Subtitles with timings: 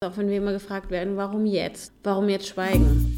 [0.00, 1.92] Auch wenn wir immer gefragt werden, warum jetzt?
[2.04, 3.17] Warum jetzt schweigen?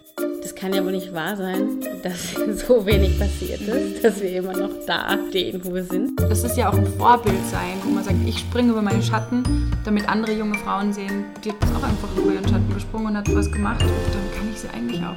[0.61, 2.33] Das kann ja wohl nicht wahr sein, dass
[2.67, 6.19] so wenig passiert ist, dass wir immer noch da stehen, wo wir sind.
[6.19, 9.43] Das ist ja auch ein Vorbild sein, wo man sagt, ich springe über meinen Schatten,
[9.83, 13.35] damit andere junge Frauen sehen, die hat auch einfach über ihren Schatten gesprungen und hat
[13.35, 13.81] was gemacht.
[13.81, 15.15] Und dann kann ich sie eigentlich auch.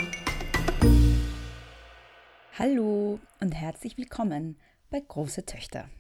[2.58, 4.56] Hallo und herzlich willkommen
[4.88, 5.90] bei Große Töchter.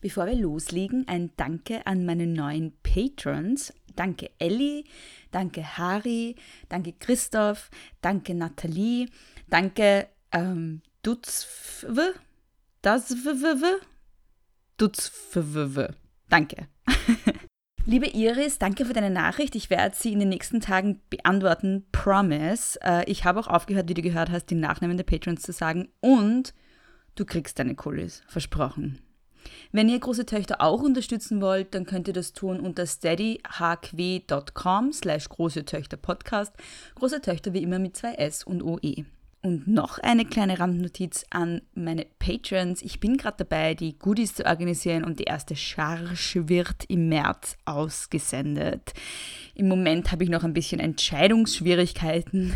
[0.00, 3.74] Bevor wir loslegen, ein Danke an meine neuen Patrons.
[3.98, 4.84] Danke Elli,
[5.32, 6.36] danke Harry,
[6.68, 7.68] danke Christoph,
[8.00, 9.08] danke Nathalie,
[9.48, 12.12] danke ähm, Dutzw,
[12.80, 13.80] Dutzw,
[14.76, 15.88] Dutzw,
[16.28, 16.68] danke.
[17.86, 19.56] Liebe Iris, danke für deine Nachricht.
[19.56, 21.86] Ich werde sie in den nächsten Tagen beantworten.
[21.90, 22.78] Promise.
[22.84, 25.88] Äh, ich habe auch aufgehört, wie du gehört hast, die Nachnamen der Patrons zu sagen.
[26.00, 26.54] Und
[27.16, 28.22] du kriegst deine Colis.
[28.28, 29.00] Versprochen.
[29.72, 35.28] Wenn ihr große Töchter auch unterstützen wollt, dann könnt ihr das tun unter steadyhq.com slash
[35.28, 36.52] große Töchter Podcast.
[36.94, 39.04] Große Töchter wie immer mit zwei S und OE.
[39.40, 42.82] Und noch eine kleine Randnotiz an meine Patrons.
[42.82, 47.56] Ich bin gerade dabei, die Goodies zu organisieren und die erste Charge wird im März
[47.64, 48.94] ausgesendet.
[49.54, 52.52] Im Moment habe ich noch ein bisschen Entscheidungsschwierigkeiten,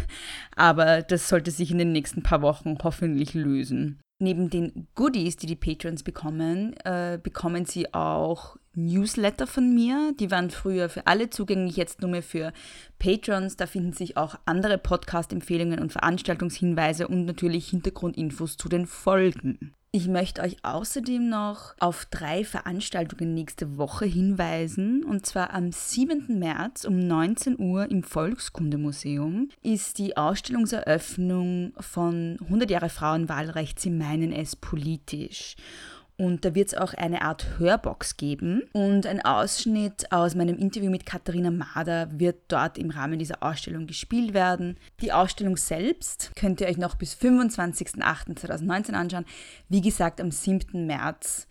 [0.57, 4.02] aber das sollte sich in den nächsten paar Wochen hoffentlich lösen.
[4.23, 10.15] Neben den Goodies, die die Patrons bekommen, äh, bekommen sie auch Newsletter von mir.
[10.21, 12.53] Die waren früher für alle zugänglich, jetzt nur mehr für
[13.01, 13.57] Patrons.
[13.57, 19.75] Da finden sich auch andere Podcast-Empfehlungen und Veranstaltungshinweise und natürlich Hintergrundinfos zu den Folgen.
[19.95, 25.05] Ich möchte euch außerdem noch auf drei Veranstaltungen nächste Woche hinweisen.
[25.05, 26.39] Und zwar am 7.
[26.39, 34.33] März um 19 Uhr im Volkskundemuseum ist die Ausstellungseröffnung von 100 Jahre Frauenwahlrecht, sie meinen
[34.33, 35.57] es politisch.
[36.23, 38.63] Und da wird es auch eine Art Hörbox geben.
[38.73, 43.89] Und ein Ausschnitt aus meinem Interview mit Katharina Mader wird dort im Rahmen dieser Ausstellung
[43.89, 44.77] gespielt werden.
[45.01, 49.25] Die Ausstellung selbst könnt ihr euch noch bis 25.08.2019 anschauen.
[49.69, 50.87] Wie gesagt, am 7.
[50.87, 51.49] März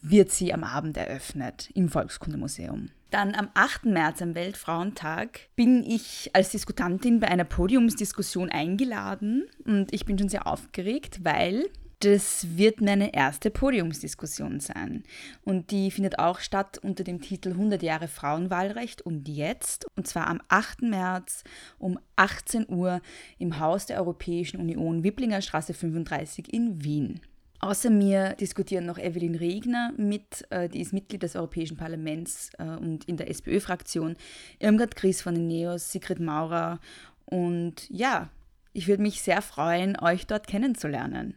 [0.00, 2.88] wird sie am Abend eröffnet im Volkskundemuseum.
[3.10, 3.84] Dann am 8.
[3.84, 10.30] März, am Weltfrauentag, bin ich als Diskutantin bei einer Podiumsdiskussion eingeladen und ich bin schon
[10.30, 11.66] sehr aufgeregt, weil
[12.00, 15.04] das wird meine erste Podiumsdiskussion sein.
[15.44, 19.86] Und die findet auch statt unter dem Titel 100 Jahre Frauenwahlrecht und jetzt.
[19.96, 20.82] Und zwar am 8.
[20.82, 21.44] März
[21.78, 23.02] um 18 Uhr
[23.38, 27.20] im Haus der Europäischen Union, Wipplinger Straße 35 in Wien.
[27.62, 32.64] Außer mir diskutieren noch Evelyn Regner mit, äh, die ist Mitglied des Europäischen Parlaments äh,
[32.64, 34.16] und in der SPÖ-Fraktion,
[34.58, 36.80] Irmgard Gries von den Neos, Sigrid Maurer
[37.26, 38.30] und ja,
[38.72, 41.34] ich würde mich sehr freuen, euch dort kennenzulernen.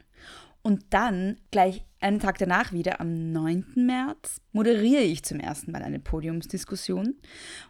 [0.63, 3.66] Und dann, gleich einen Tag danach wieder, am 9.
[3.75, 7.16] März, moderiere ich zum ersten Mal eine Podiumsdiskussion.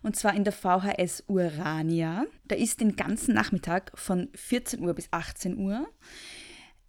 [0.04, 2.26] Und zwar in der VHS Urania.
[2.46, 5.88] Da ist den ganzen Nachmittag von 14 Uhr bis 18 Uhr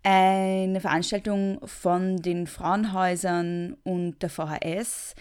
[0.03, 5.15] eine Veranstaltung von den Frauenhäusern und der VHS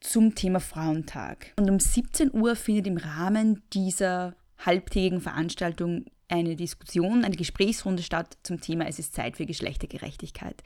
[0.00, 1.52] zum Thema Frauentag.
[1.56, 8.38] Und um 17 Uhr findet im Rahmen dieser halbtägigen Veranstaltung eine Diskussion, eine Gesprächsrunde statt
[8.42, 10.62] zum Thema Es ist Zeit für Geschlechtergerechtigkeit.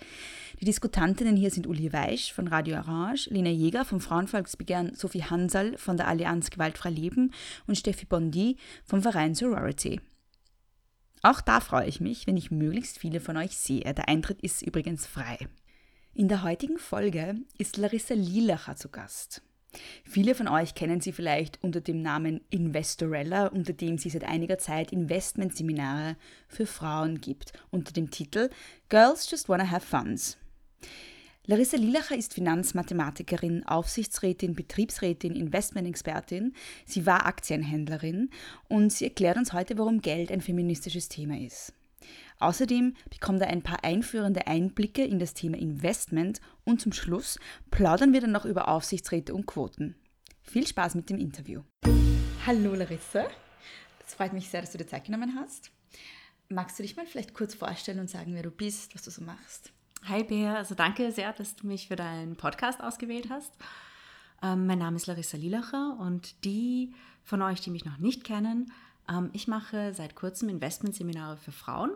[0.61, 5.77] Die Diskutantinnen hier sind Uli Weisch von Radio Orange, Lena Jäger vom Frauenvolksbegehren, Sophie Hansal
[5.78, 7.33] von der Allianz Gewaltfrei Leben
[7.67, 10.00] und Steffi Bondi vom Verein Sorority.
[11.23, 13.94] Auch da freue ich mich, wenn ich möglichst viele von euch sehe.
[13.94, 15.39] Der Eintritt ist übrigens frei.
[16.15, 19.43] In der heutigen Folge ist Larissa Lilacher zu Gast.
[20.05, 24.59] Viele von euch kennen sie vielleicht unter dem Namen Investorella, unter dem sie seit einiger
[24.59, 26.16] Zeit Investmentseminare
[26.49, 28.50] für Frauen gibt, unter dem Titel
[28.88, 30.37] Girls Just Wanna Have Funds.
[31.44, 36.55] Larissa Lilacher ist Finanzmathematikerin, Aufsichtsrätin, Betriebsrätin, Investmentexpertin.
[36.87, 38.31] Sie war Aktienhändlerin
[38.69, 41.73] und sie erklärt uns heute, warum Geld ein feministisches Thema ist.
[42.43, 47.39] Außerdem bekommt er ein paar einführende Einblicke in das Thema Investment und zum Schluss
[47.71, 49.94] plaudern wir dann noch über Aufsichtsräte und Quoten.
[50.43, 51.62] Viel Spaß mit dem Interview.
[52.44, 53.27] Hallo Larissa,
[54.05, 55.71] es freut mich sehr, dass du dir Zeit genommen hast.
[56.49, 59.23] Magst du dich mal vielleicht kurz vorstellen und sagen, wer du bist, was du so
[59.23, 59.73] machst?
[60.09, 63.53] Hi Bea, also danke sehr, dass du mich für deinen Podcast ausgewählt hast.
[64.43, 66.93] Ähm, mein Name ist Larissa Lilacher und die
[67.23, 68.73] von euch, die mich noch nicht kennen,
[69.32, 71.90] ich mache seit kurzem Investmentseminare für Frauen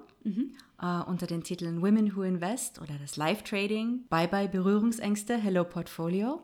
[0.80, 5.64] äh, unter den Titeln Women Who Invest oder das Live Trading, Bye Bye Berührungsängste, Hello
[5.64, 6.42] Portfolio.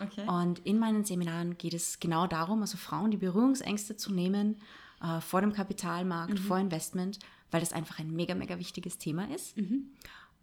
[0.00, 0.26] okay.
[0.28, 4.56] Und in meinen Seminaren geht es genau darum, also Frauen die Berührungsängste zu nehmen
[5.02, 7.18] äh, vor dem Kapitalmarkt, vor Investment,
[7.50, 9.56] weil das einfach ein mega, mega wichtiges Thema ist.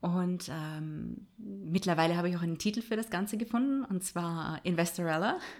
[0.02, 5.38] Und ähm, mittlerweile habe ich auch einen Titel für das Ganze gefunden, und zwar Investorella.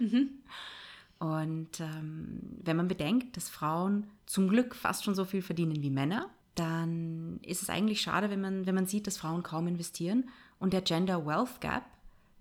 [1.24, 5.88] Und ähm, wenn man bedenkt, dass Frauen zum Glück fast schon so viel verdienen wie
[5.88, 10.28] Männer, dann ist es eigentlich schade, wenn man, wenn man sieht, dass Frauen kaum investieren
[10.58, 11.84] und der Gender Wealth Gap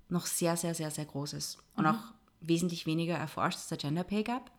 [0.10, 4.04] noch sehr, sehr, sehr, sehr groß ist und auch wesentlich weniger erforscht als der Gender
[4.04, 4.52] Pay Gap.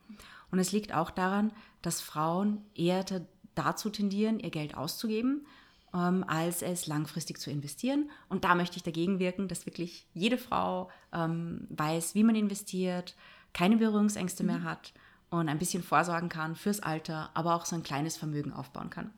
[0.51, 3.21] Und es liegt auch daran, dass Frauen eher da-
[3.55, 5.45] dazu tendieren, ihr Geld auszugeben,
[5.93, 8.11] ähm, als es langfristig zu investieren.
[8.31, 13.15] Und da möchte ich dagegen wirken, dass wirklich jede Frau ähm, weiß, wie man investiert,
[13.55, 14.93] keine Berührungsängste mehr hat
[15.31, 19.11] und ein bisschen vorsorgen kann fürs Alter, aber auch so ein kleines Vermögen aufbauen kann.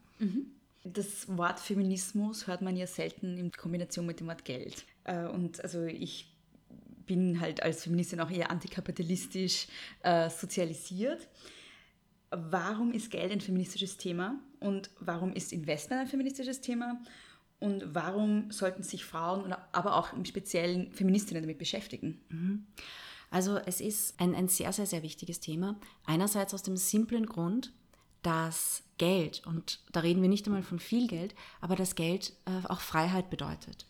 [0.85, 4.85] Das Wort Feminismus hört man ja selten in Kombination mit dem Wort Geld.
[5.03, 6.33] Äh, Und also ich
[7.07, 9.67] bin halt als Feministin auch eher antikapitalistisch
[10.03, 11.29] äh, sozialisiert.
[12.31, 17.01] Warum ist Geld ein feministisches Thema und warum ist Investment ein feministisches Thema
[17.61, 22.67] und warum sollten sich Frauen, aber auch im Speziellen Feministinnen damit beschäftigen?
[23.31, 25.77] Also es ist ein, ein sehr, sehr, sehr wichtiges Thema.
[26.05, 27.73] Einerseits aus dem simplen Grund,
[28.23, 32.67] dass Geld, und da reden wir nicht einmal von viel Geld, aber dass Geld äh,
[32.69, 33.87] auch Freiheit bedeutet.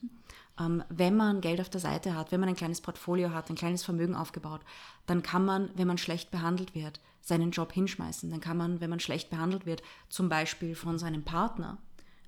[0.58, 3.56] Ähm, wenn man Geld auf der Seite hat, wenn man ein kleines Portfolio hat, ein
[3.56, 4.62] kleines Vermögen aufgebaut,
[5.06, 8.30] dann kann man, wenn man schlecht behandelt wird, seinen Job hinschmeißen.
[8.30, 11.78] Dann kann man, wenn man schlecht behandelt wird, zum Beispiel von seinem Partner,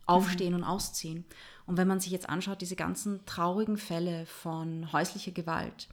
[0.06, 1.24] aufstehen und ausziehen.
[1.66, 5.88] Und wenn man sich jetzt anschaut, diese ganzen traurigen Fälle von häuslicher Gewalt,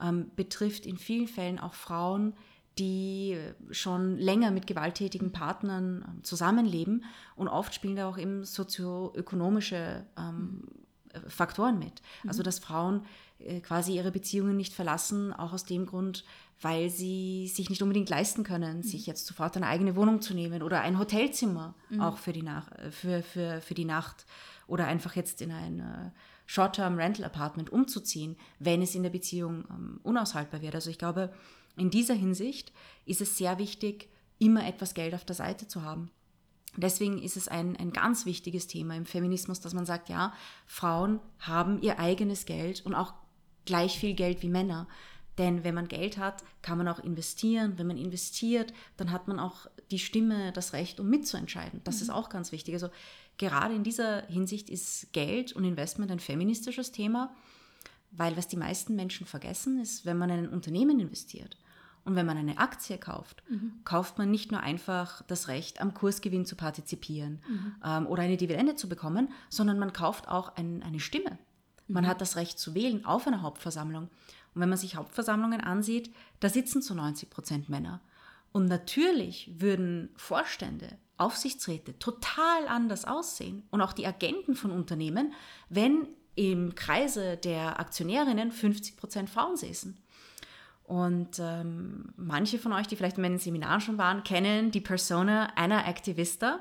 [0.00, 2.34] ähm, betrifft in vielen Fällen auch Frauen,
[2.78, 3.36] die
[3.70, 7.04] schon länger mit gewalttätigen Partnern ähm, zusammenleben.
[7.36, 10.62] Und oft spielen da auch eben sozioökonomische ähm,
[11.12, 12.00] äh, Faktoren mit.
[12.26, 13.04] Also dass Frauen
[13.38, 16.24] äh, quasi ihre Beziehungen nicht verlassen, auch aus dem Grund,
[16.62, 20.62] weil sie sich nicht unbedingt leisten können, sich jetzt sofort eine eigene Wohnung zu nehmen
[20.62, 24.26] oder ein Hotelzimmer auch für die, Nach äh, für, für, für die Nacht
[24.66, 26.12] oder einfach jetzt in ein
[26.50, 30.74] äh, Short-Term Rental Apartment umzuziehen, wenn es in der Beziehung ähm, unaushaltbar wird.
[30.74, 31.32] Also ich glaube,
[31.76, 32.72] in dieser Hinsicht
[33.06, 34.08] ist es sehr wichtig,
[34.38, 36.10] immer etwas Geld auf der Seite zu haben.
[36.76, 40.32] Deswegen ist es ein, ein ganz wichtiges Thema im Feminismus, dass man sagt, ja,
[40.66, 43.12] Frauen haben ihr eigenes Geld und auch
[43.64, 44.86] gleich viel Geld wie Männer.
[45.38, 47.74] Denn wenn man Geld hat, kann man auch investieren.
[47.76, 51.80] Wenn man investiert, dann hat man auch die Stimme, das Recht, um mitzuentscheiden.
[51.84, 52.74] Das ist auch ganz wichtig.
[52.74, 52.90] Also
[53.40, 57.34] gerade in dieser Hinsicht ist Geld und Investment ein feministisches Thema,
[58.12, 61.56] weil was die meisten Menschen vergessen, ist, wenn man in ein Unternehmen investiert
[62.04, 63.42] und wenn man eine Aktie kauft,
[63.84, 67.40] kauft man nicht nur einfach das Recht, am Kursgewinn zu partizipieren
[67.84, 71.38] ähm, oder eine Dividende zu bekommen, sondern man kauft auch ein, eine Stimme.
[71.88, 74.04] Man hat das Recht zu wählen auf einer Hauptversammlung.
[74.54, 78.00] Und wenn man sich Hauptversammlungen ansieht, da sitzen zu 90 Prozent Männer.
[78.52, 85.32] Und natürlich würden Vorstände, Aufsichtsräte total anders aussehen und auch die Agenten von Unternehmen,
[85.68, 89.96] wenn im Kreise der Aktionärinnen 50 Prozent Frauen säßen.
[90.84, 95.52] Und ähm, manche von euch, die vielleicht in meinen Seminaren schon waren, kennen die Persona
[95.54, 96.60] einer Aktivista.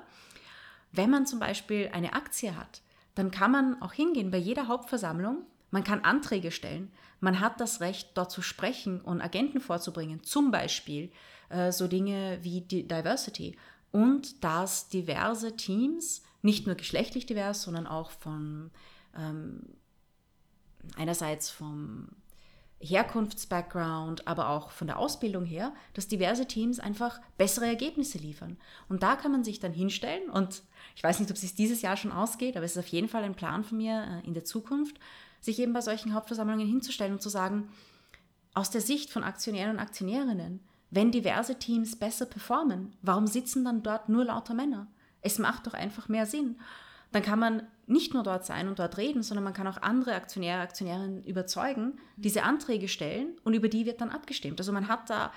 [0.91, 2.81] Wenn man zum Beispiel eine Aktie hat,
[3.15, 5.45] dann kann man auch hingehen bei jeder Hauptversammlung.
[5.71, 6.91] Man kann Anträge stellen.
[7.19, 10.23] Man hat das Recht, dort zu sprechen und Agenten vorzubringen.
[10.23, 11.11] Zum Beispiel
[11.49, 13.57] äh, so Dinge wie Diversity.
[13.91, 18.71] Und dass diverse Teams, nicht nur geschlechtlich divers, sondern auch von
[19.17, 19.61] ähm,
[20.95, 22.09] einerseits vom
[22.81, 28.57] Herkunftsbackground, aber auch von der Ausbildung her, dass diverse Teams einfach bessere Ergebnisse liefern.
[28.87, 30.63] Und da kann man sich dann hinstellen und
[30.95, 33.23] ich weiß nicht, ob es dieses Jahr schon ausgeht, aber es ist auf jeden Fall
[33.23, 34.97] ein Plan von mir äh, in der Zukunft,
[35.41, 37.69] sich eben bei solchen Hauptversammlungen hinzustellen und zu sagen,
[38.53, 43.83] aus der Sicht von Aktionären und Aktionärinnen, wenn diverse Teams besser performen, warum sitzen dann
[43.83, 44.87] dort nur lauter Männer?
[45.21, 46.59] Es macht doch einfach mehr Sinn.
[47.11, 50.13] Dann kann man nicht nur dort sein und dort reden, sondern man kann auch andere
[50.13, 54.59] Aktionäre, Aktionärinnen überzeugen, diese Anträge stellen und über die wird dann abgestimmt.
[54.59, 55.31] Also man hat da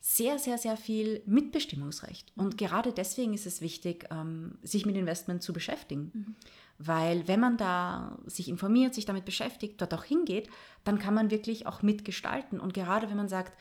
[0.00, 2.32] sehr, sehr, sehr viel Mitbestimmungsrecht.
[2.36, 6.36] Und gerade deswegen ist es wichtig, ähm, sich mit Investment zu beschäftigen.
[6.78, 10.48] Weil wenn man da sich informiert, sich damit beschäftigt, dort auch hingeht,
[10.84, 12.60] dann kann man wirklich auch mitgestalten.
[12.60, 13.58] Und gerade wenn man sagt,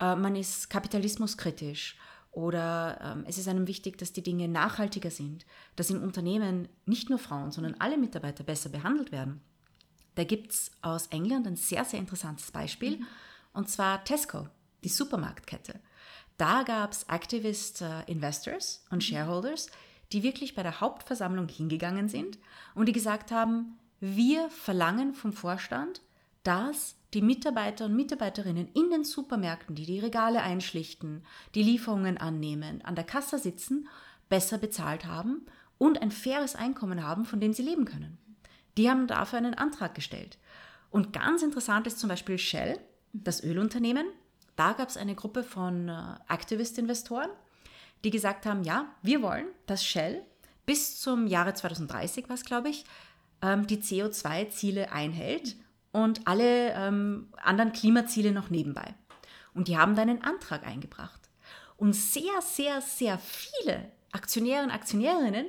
[0.00, 1.96] äh, man ist kapitalismuskritisch
[2.34, 5.46] oder ähm, es ist einem wichtig, dass die Dinge nachhaltiger sind,
[5.76, 9.40] dass in Unternehmen nicht nur Frauen, sondern alle Mitarbeiter besser behandelt werden.
[10.16, 13.00] Da gibt es aus England ein sehr, sehr interessantes Beispiel,
[13.52, 14.48] und zwar Tesco,
[14.82, 15.78] die Supermarktkette.
[16.36, 19.68] Da gab es Activist äh, Investors und Shareholders,
[20.12, 22.38] die wirklich bei der Hauptversammlung hingegangen sind
[22.74, 26.02] und die gesagt haben, wir verlangen vom Vorstand,
[26.42, 32.82] dass die Mitarbeiter und Mitarbeiterinnen in den Supermärkten, die die Regale einschlichten, die Lieferungen annehmen,
[32.84, 33.88] an der Kasse sitzen,
[34.28, 35.46] besser bezahlt haben
[35.78, 38.18] und ein faires Einkommen haben, von dem sie leben können.
[38.76, 40.38] Die haben dafür einen Antrag gestellt.
[40.90, 42.78] Und ganz interessant ist zum Beispiel Shell,
[43.12, 44.06] das Ölunternehmen.
[44.56, 47.30] Da gab es eine Gruppe von äh, Activist-Investoren,
[48.02, 50.22] die gesagt haben, ja, wir wollen, dass Shell
[50.66, 52.84] bis zum Jahre 2030, was glaube ich,
[53.42, 55.56] ähm, die CO2-Ziele einhält
[55.94, 58.94] und alle ähm, anderen Klimaziele noch nebenbei.
[59.54, 61.20] Und die haben da einen Antrag eingebracht.
[61.76, 65.46] Und sehr, sehr, sehr viele Aktionäre und Aktionärinnen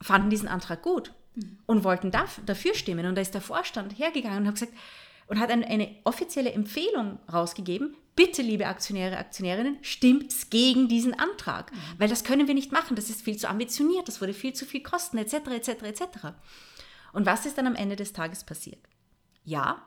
[0.00, 1.12] fanden diesen Antrag gut
[1.66, 3.04] und wollten dafür stimmen.
[3.04, 4.72] Und da ist der Vorstand hergegangen und hat gesagt,
[5.26, 11.72] und hat eine, eine offizielle Empfehlung rausgegeben, bitte, liebe Aktionäre, Aktionärinnen, stimmt gegen diesen Antrag,
[11.72, 11.76] mhm.
[11.98, 14.64] weil das können wir nicht machen, das ist viel zu ambitioniert, das würde viel zu
[14.64, 16.02] viel kosten, etc., etc., etc.
[17.12, 18.78] Und was ist dann am Ende des Tages passiert?
[19.46, 19.80] Ja,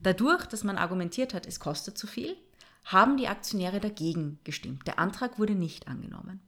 [0.00, 2.36] dadurch, dass man argumentiert hat, es kostet zu viel,
[2.84, 4.86] haben die Aktionäre dagegen gestimmt.
[4.86, 6.40] Der Antrag wurde nicht angenommen.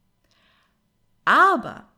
[1.25, 1.89] Aber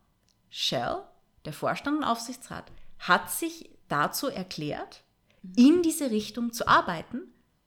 [0.49, 1.03] Shell,
[1.45, 5.03] der Vorstand und Aufsichtsrat, hat sich dazu erklärt,
[5.57, 7.23] in diese Richtung zu arbeiten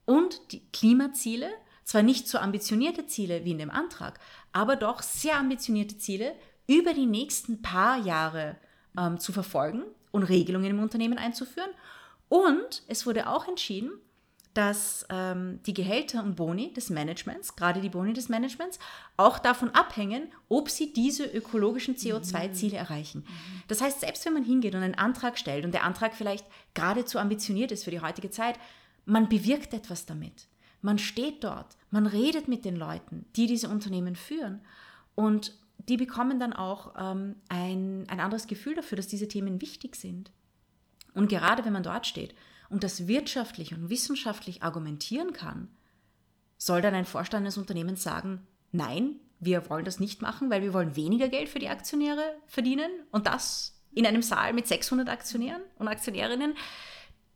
[0.06, 1.50] und die Klimaziele,
[1.84, 4.18] zwar nicht so ambitionierte Ziele wie in dem Antrag,
[4.52, 6.34] aber doch sehr ambitionierte Ziele
[6.66, 8.56] über die nächsten paar Jahre
[8.96, 11.70] ähm, zu verfolgen und Regelungen im Unternehmen einzuführen
[12.28, 13.90] und es wurde auch entschieden,
[14.56, 18.78] dass ähm, die Gehälter und Boni des Managements, gerade die Boni des Managements,
[19.18, 23.26] auch davon abhängen, ob sie diese ökologischen CO2-Ziele erreichen.
[23.68, 27.18] Das heißt, selbst wenn man hingeht und einen Antrag stellt und der Antrag vielleicht geradezu
[27.18, 28.58] ambitioniert ist für die heutige Zeit,
[29.04, 30.48] man bewirkt etwas damit.
[30.80, 34.62] Man steht dort, man redet mit den Leuten, die diese Unternehmen führen
[35.14, 39.96] und die bekommen dann auch ähm, ein, ein anderes Gefühl dafür, dass diese Themen wichtig
[39.96, 40.30] sind.
[41.16, 42.34] Und gerade wenn man dort steht
[42.68, 45.68] und das wirtschaftlich und wissenschaftlich argumentieren kann,
[46.58, 50.74] soll dann ein Vorstand eines Unternehmens sagen, nein, wir wollen das nicht machen, weil wir
[50.74, 55.62] wollen weniger Geld für die Aktionäre verdienen und das in einem Saal mit 600 Aktionären
[55.78, 56.54] und Aktionärinnen.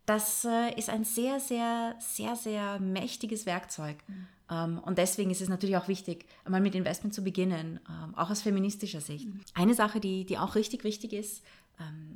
[0.04, 3.96] Das äh, ist ein sehr, sehr, sehr, sehr mächtiges Werkzeug.
[4.06, 4.26] Mhm.
[4.50, 8.30] Ähm, und deswegen ist es natürlich auch wichtig, einmal mit Investment zu beginnen, ähm, auch
[8.30, 9.26] aus feministischer Sicht.
[9.26, 9.40] Mhm.
[9.54, 11.42] Eine Sache, die, die auch richtig wichtig ist,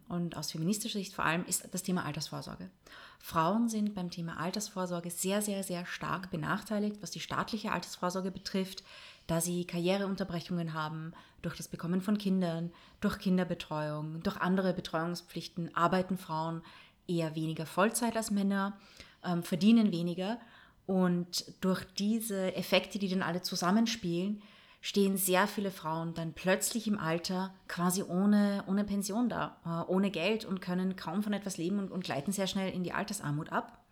[0.08, 2.70] und aus feministischer Sicht vor allem ist das Thema Altersvorsorge.
[3.18, 8.84] Frauen sind beim Thema Altersvorsorge sehr, sehr, sehr stark benachteiligt, was die staatliche Altersvorsorge betrifft,
[9.26, 16.18] da sie Karriereunterbrechungen haben durch das Bekommen von Kindern, durch Kinderbetreuung, durch andere Betreuungspflichten arbeiten
[16.18, 16.62] Frauen
[17.06, 18.78] eher weniger Vollzeit als Männer,
[19.24, 20.38] ähm, verdienen weniger
[20.86, 24.42] und durch diese Effekte, die dann alle zusammenspielen,
[24.84, 30.10] stehen sehr viele Frauen dann plötzlich im Alter quasi ohne, ohne Pension da, äh, ohne
[30.10, 33.50] Geld und können kaum von etwas leben und, und gleiten sehr schnell in die Altersarmut
[33.50, 33.82] ab.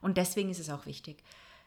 [0.00, 1.22] Und deswegen ist es auch wichtig.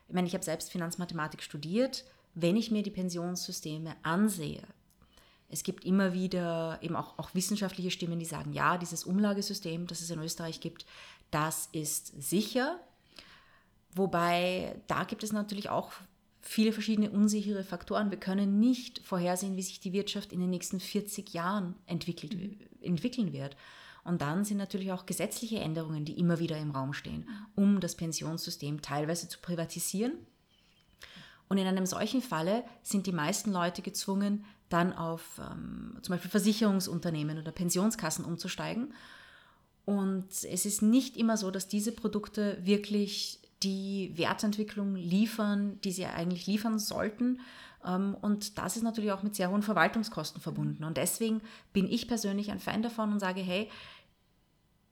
[0.07, 2.03] Ich meine, ich habe selbst Finanzmathematik studiert.
[2.33, 4.63] Wenn ich mir die Pensionssysteme ansehe,
[5.49, 10.01] es gibt immer wieder eben auch, auch wissenschaftliche Stimmen, die sagen, ja, dieses Umlagesystem, das
[10.01, 10.87] es in Österreich gibt,
[11.29, 12.79] das ist sicher.
[13.93, 15.91] Wobei da gibt es natürlich auch
[16.47, 18.09] viele verschiedene unsichere Faktoren.
[18.09, 23.33] Wir können nicht vorhersehen, wie sich die Wirtschaft in den nächsten 40 Jahren entwickelt, entwickeln
[23.33, 23.57] wird.
[24.05, 27.95] Und dann sind natürlich auch gesetzliche Änderungen, die immer wieder im Raum stehen, um das
[27.95, 30.13] Pensionssystem teilweise zu privatisieren.
[31.49, 36.31] Und in einem solchen Falle sind die meisten Leute gezwungen, dann auf ähm, zum Beispiel
[36.31, 38.93] Versicherungsunternehmen oder Pensionskassen umzusteigen.
[39.83, 46.05] Und es ist nicht immer so, dass diese Produkte wirklich die Wertentwicklung liefern, die sie
[46.05, 47.41] eigentlich liefern sollten.
[47.85, 50.85] Ähm, und das ist natürlich auch mit sehr hohen Verwaltungskosten verbunden.
[50.85, 51.41] Und deswegen
[51.73, 53.69] bin ich persönlich ein Fan davon und sage, hey,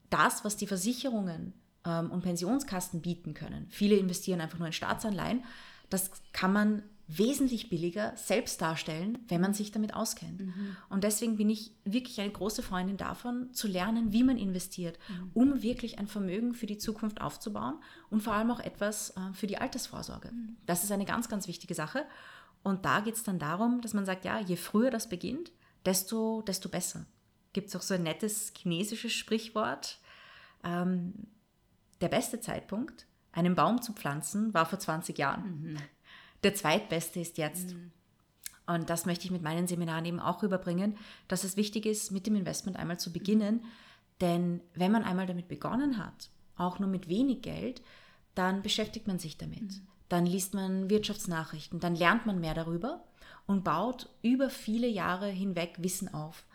[0.10, 1.54] das, was die Versicherungen
[1.86, 5.44] ähm, und Pensionskasten bieten können, viele investieren einfach nur in Staatsanleihen,
[5.90, 10.42] das kann man wesentlich billiger selbst darstellen, wenn man sich damit auskennt.
[10.42, 10.76] Mhm.
[10.90, 15.32] Und deswegen bin ich wirklich eine große Freundin davon, zu lernen, wie man investiert, mhm.
[15.34, 19.46] um wirklich ein Vermögen für die Zukunft aufzubauen und vor allem auch etwas äh, für
[19.46, 20.32] die Altersvorsorge.
[20.32, 20.58] Mhm.
[20.66, 22.06] Das ist eine ganz, ganz wichtige Sache.
[22.64, 25.52] Und da geht es dann darum, dass man sagt, ja, je früher das beginnt,
[25.86, 27.06] desto, desto besser.
[27.54, 30.00] Gibt es auch so ein nettes chinesisches Sprichwort.
[30.64, 31.14] Ähm,
[32.02, 35.78] der beste Zeitpunkt, einen Baum zu pflanzen, war vor 20 Jahren.
[36.46, 37.74] Mhm der zweitbeste ist jetzt.
[37.74, 37.92] Mhm.
[38.68, 40.98] Und das möchte ich mit meinen Seminaren eben auch rüberbringen,
[41.28, 43.64] dass es wichtig ist, mit dem Investment einmal zu beginnen.
[44.22, 47.82] Denn wenn man einmal damit begonnen hat, auch nur mit wenig Geld,
[48.34, 49.62] dann beschäftigt man sich damit.
[49.62, 49.88] Mhm.
[50.10, 53.04] dann liest man Wirtschaftsnachrichten, dann lernt man mehr darüber
[53.48, 56.46] und baut über viele Jahre hinweg Wissen auf.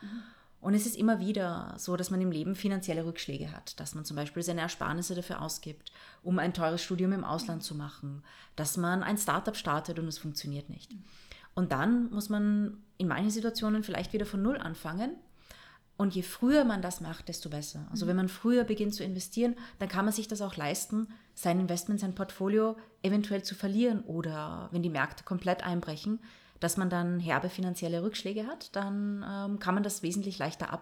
[0.61, 4.05] Und es ist immer wieder so, dass man im Leben finanzielle Rückschläge hat, dass man
[4.05, 5.90] zum Beispiel seine Ersparnisse dafür ausgibt,
[6.23, 8.23] um ein teures Studium im Ausland zu machen,
[8.57, 10.95] dass man ein Startup startet und es funktioniert nicht.
[11.55, 15.17] Und dann muss man in manchen Situationen vielleicht wieder von Null anfangen.
[15.97, 17.87] Und je früher man das macht, desto besser.
[17.90, 21.61] Also wenn man früher beginnt zu investieren, dann kann man sich das auch leisten, sein
[21.61, 26.19] Investment, sein Portfolio eventuell zu verlieren oder wenn die Märkte komplett einbrechen,
[26.61, 30.73] dass man dann herbe finanzielle Rückschläge hat, dann ähm, kann man das wesentlich leichter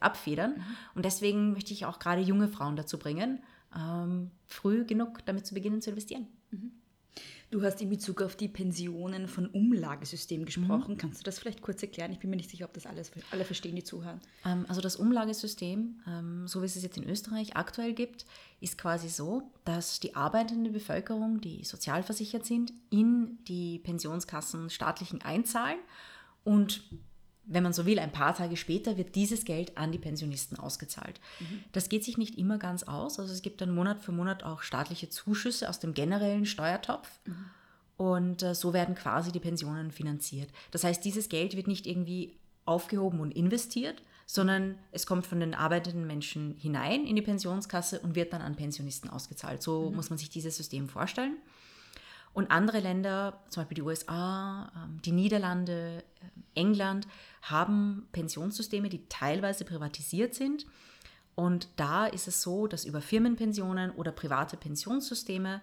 [0.00, 0.62] abfedern.
[0.94, 3.42] Und deswegen möchte ich auch gerade junge Frauen dazu bringen,
[3.76, 6.26] ähm, früh genug damit zu beginnen zu investieren.
[7.50, 10.94] Du hast in Bezug auf die Pensionen von Umlagesystem gesprochen.
[10.94, 10.96] Mhm.
[10.98, 12.10] Kannst du das vielleicht kurz erklären?
[12.10, 14.20] Ich bin mir nicht sicher, ob das alles, alle verstehen, die zuhören.
[14.44, 18.26] Ähm, also das Umlagesystem, ähm, so wie es es jetzt in Österreich aktuell gibt,
[18.60, 25.78] ist quasi so, dass die arbeitende Bevölkerung, die sozialversichert sind, in die Pensionskassen staatlichen einzahlen
[26.42, 26.82] und
[27.46, 31.20] wenn man so will, ein paar Tage später wird dieses Geld an die Pensionisten ausgezahlt.
[31.40, 31.64] Mhm.
[31.72, 33.18] Das geht sich nicht immer ganz aus.
[33.18, 37.08] Also es gibt dann Monat für Monat auch staatliche Zuschüsse aus dem generellen Steuertopf.
[37.24, 37.44] Mhm.
[37.96, 40.50] Und äh, so werden quasi die Pensionen finanziert.
[40.70, 42.36] Das heißt, dieses Geld wird nicht irgendwie
[42.66, 48.16] aufgehoben und investiert, sondern es kommt von den arbeitenden Menschen hinein in die Pensionskasse und
[48.16, 49.62] wird dann an Pensionisten ausgezahlt.
[49.62, 49.96] So mhm.
[49.96, 51.36] muss man sich dieses System vorstellen.
[52.36, 57.06] Und andere Länder, zum Beispiel die USA, ähm, die Niederlande, äh, England,
[57.50, 60.66] haben Pensionssysteme, die teilweise privatisiert sind.
[61.34, 65.60] Und da ist es so, dass über Firmenpensionen oder private Pensionssysteme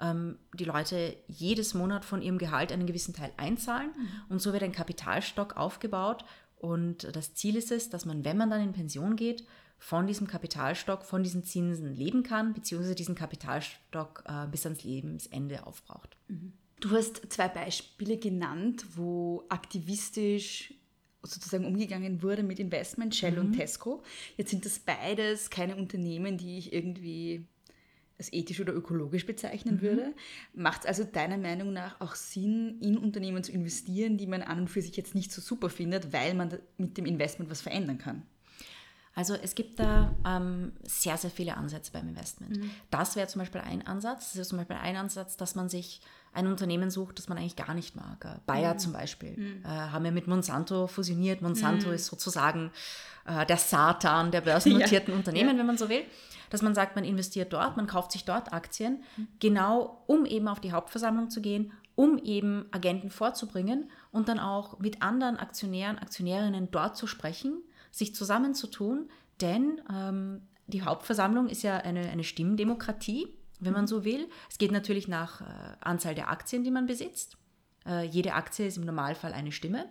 [0.00, 3.90] ähm, die Leute jedes Monat von ihrem Gehalt einen gewissen Teil einzahlen.
[3.96, 4.08] Mhm.
[4.28, 6.24] Und so wird ein Kapitalstock aufgebaut.
[6.56, 9.44] Und das Ziel ist es, dass man, wenn man dann in Pension geht,
[9.78, 15.66] von diesem Kapitalstock, von diesen Zinsen leben kann, beziehungsweise diesen Kapitalstock äh, bis ans Lebensende
[15.66, 16.16] aufbraucht.
[16.28, 16.52] Mhm.
[16.80, 20.74] Du hast zwei Beispiele genannt, wo aktivistisch
[21.26, 23.38] sozusagen umgegangen wurde mit Investment, Shell mhm.
[23.38, 24.02] und Tesco.
[24.36, 27.46] Jetzt sind das beides keine Unternehmen, die ich irgendwie
[28.18, 29.80] als ethisch oder ökologisch bezeichnen mhm.
[29.82, 30.14] würde.
[30.54, 34.60] Macht es also deiner Meinung nach auch Sinn, in Unternehmen zu investieren, die man an
[34.60, 37.98] und für sich jetzt nicht so super findet, weil man mit dem Investment was verändern
[37.98, 38.22] kann?
[39.16, 42.58] Also es gibt da ähm, sehr, sehr viele Ansätze beim Investment.
[42.58, 42.70] Mhm.
[42.90, 44.32] Das wäre zum Beispiel ein Ansatz.
[44.32, 46.02] Das ist zum Beispiel ein Ansatz, dass man sich
[46.36, 48.24] ein Unternehmen sucht, das man eigentlich gar nicht mag.
[48.24, 48.78] Äh, Bayer mhm.
[48.78, 49.64] zum Beispiel mhm.
[49.64, 51.42] äh, haben ja mit Monsanto fusioniert.
[51.42, 51.94] Monsanto mhm.
[51.94, 52.70] ist sozusagen
[53.26, 55.18] äh, der Satan der börsennotierten ja.
[55.18, 55.58] Unternehmen, ja.
[55.58, 56.02] wenn man so will.
[56.50, 59.28] Dass man sagt, man investiert dort, man kauft sich dort Aktien, mhm.
[59.40, 64.78] genau um eben auf die Hauptversammlung zu gehen, um eben Agenten vorzubringen und dann auch
[64.78, 67.62] mit anderen Aktionären, Aktionärinnen dort zu sprechen
[67.96, 69.08] sich zusammenzutun,
[69.40, 73.28] denn ähm, die Hauptversammlung ist ja eine, eine Stimmdemokratie,
[73.60, 73.88] wenn man mhm.
[73.88, 74.28] so will.
[74.50, 77.36] Es geht natürlich nach äh, Anzahl der Aktien, die man besitzt.
[77.86, 79.86] Äh, jede Aktie ist im Normalfall eine Stimme.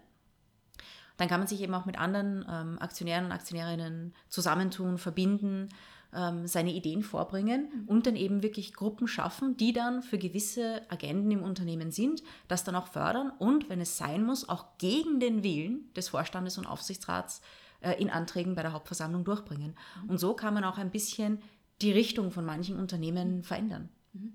[1.18, 5.70] Dann kann man sich eben auch mit anderen ähm, Aktionären und Aktionärinnen zusammentun, verbinden,
[6.14, 7.88] ähm, seine Ideen vorbringen mhm.
[7.88, 12.64] und dann eben wirklich Gruppen schaffen, die dann für gewisse Agenden im Unternehmen sind, das
[12.64, 16.66] dann auch fördern und, wenn es sein muss, auch gegen den Willen des Vorstandes und
[16.66, 17.42] Aufsichtsrats
[17.82, 19.76] äh, in Anträgen bei der Hauptversammlung durchbringen.
[20.04, 20.10] Mhm.
[20.10, 21.42] Und so kann man auch ein bisschen
[21.82, 23.90] die Richtung von manchen Unternehmen verändern.
[24.14, 24.34] Mhm.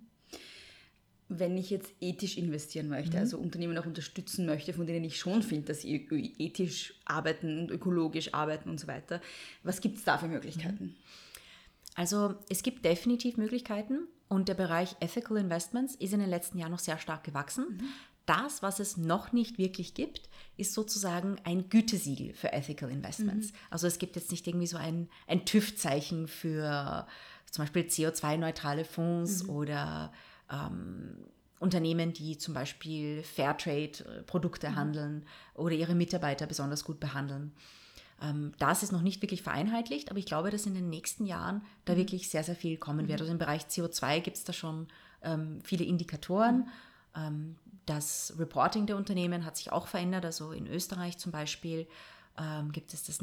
[1.28, 3.22] Wenn ich jetzt ethisch investieren möchte, mhm.
[3.22, 7.70] also Unternehmen auch unterstützen möchte, von denen ich schon finde, dass sie ethisch arbeiten und
[7.70, 9.20] ökologisch arbeiten und so weiter,
[9.62, 10.84] was gibt es da für Möglichkeiten?
[10.84, 10.96] Mhm.
[11.94, 16.70] Also es gibt definitiv Möglichkeiten und der Bereich Ethical Investments ist in den letzten Jahren
[16.70, 17.78] noch sehr stark gewachsen.
[17.78, 17.88] Mhm
[18.30, 23.50] das, was es noch nicht wirklich gibt, ist sozusagen ein Gütesiegel für Ethical Investments.
[23.50, 23.56] Mhm.
[23.70, 27.08] Also es gibt jetzt nicht irgendwie so ein, ein TÜV-Zeichen für
[27.50, 29.50] zum Beispiel CO2-neutrale Fonds mhm.
[29.50, 30.12] oder
[30.50, 31.16] ähm,
[31.58, 34.76] Unternehmen, die zum Beispiel Fairtrade-Produkte mhm.
[34.76, 37.52] handeln oder ihre Mitarbeiter besonders gut behandeln.
[38.22, 41.62] Ähm, das ist noch nicht wirklich vereinheitlicht, aber ich glaube, dass in den nächsten Jahren
[41.84, 41.98] da mhm.
[41.98, 43.20] wirklich sehr, sehr viel kommen wird.
[43.20, 43.22] Mhm.
[43.22, 44.88] Also im Bereich CO2 gibt es da schon
[45.22, 46.58] ähm, viele Indikatoren.
[46.58, 46.66] Mhm.
[47.16, 50.24] Ähm, das Reporting der Unternehmen hat sich auch verändert.
[50.24, 51.86] Also in Österreich zum Beispiel
[52.38, 53.20] ähm, gibt es das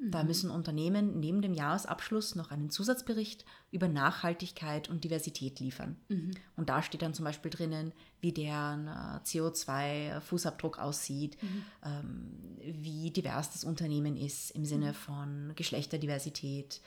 [0.00, 5.96] Da müssen Unternehmen neben dem Jahresabschluss noch einen Zusatzbericht über Nachhaltigkeit und Diversität liefern.
[6.08, 6.30] Mhm.
[6.56, 11.64] Und da steht dann zum Beispiel drinnen, wie deren äh, CO2-Fußabdruck aussieht, mhm.
[11.84, 12.30] ähm,
[12.82, 14.94] wie divers das Unternehmen ist im Sinne mhm.
[14.94, 16.80] von Geschlechterdiversität,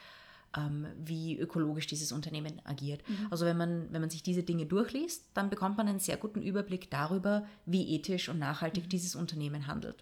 [0.56, 3.08] ähm, wie ökologisch dieses Unternehmen agiert.
[3.10, 3.28] Mhm.
[3.30, 6.42] Also wenn man, wenn man sich diese Dinge durchliest, dann bekommt man einen sehr guten
[6.42, 8.90] Überblick darüber, wie ethisch und nachhaltig mhm.
[8.90, 9.98] dieses Unternehmen handelt.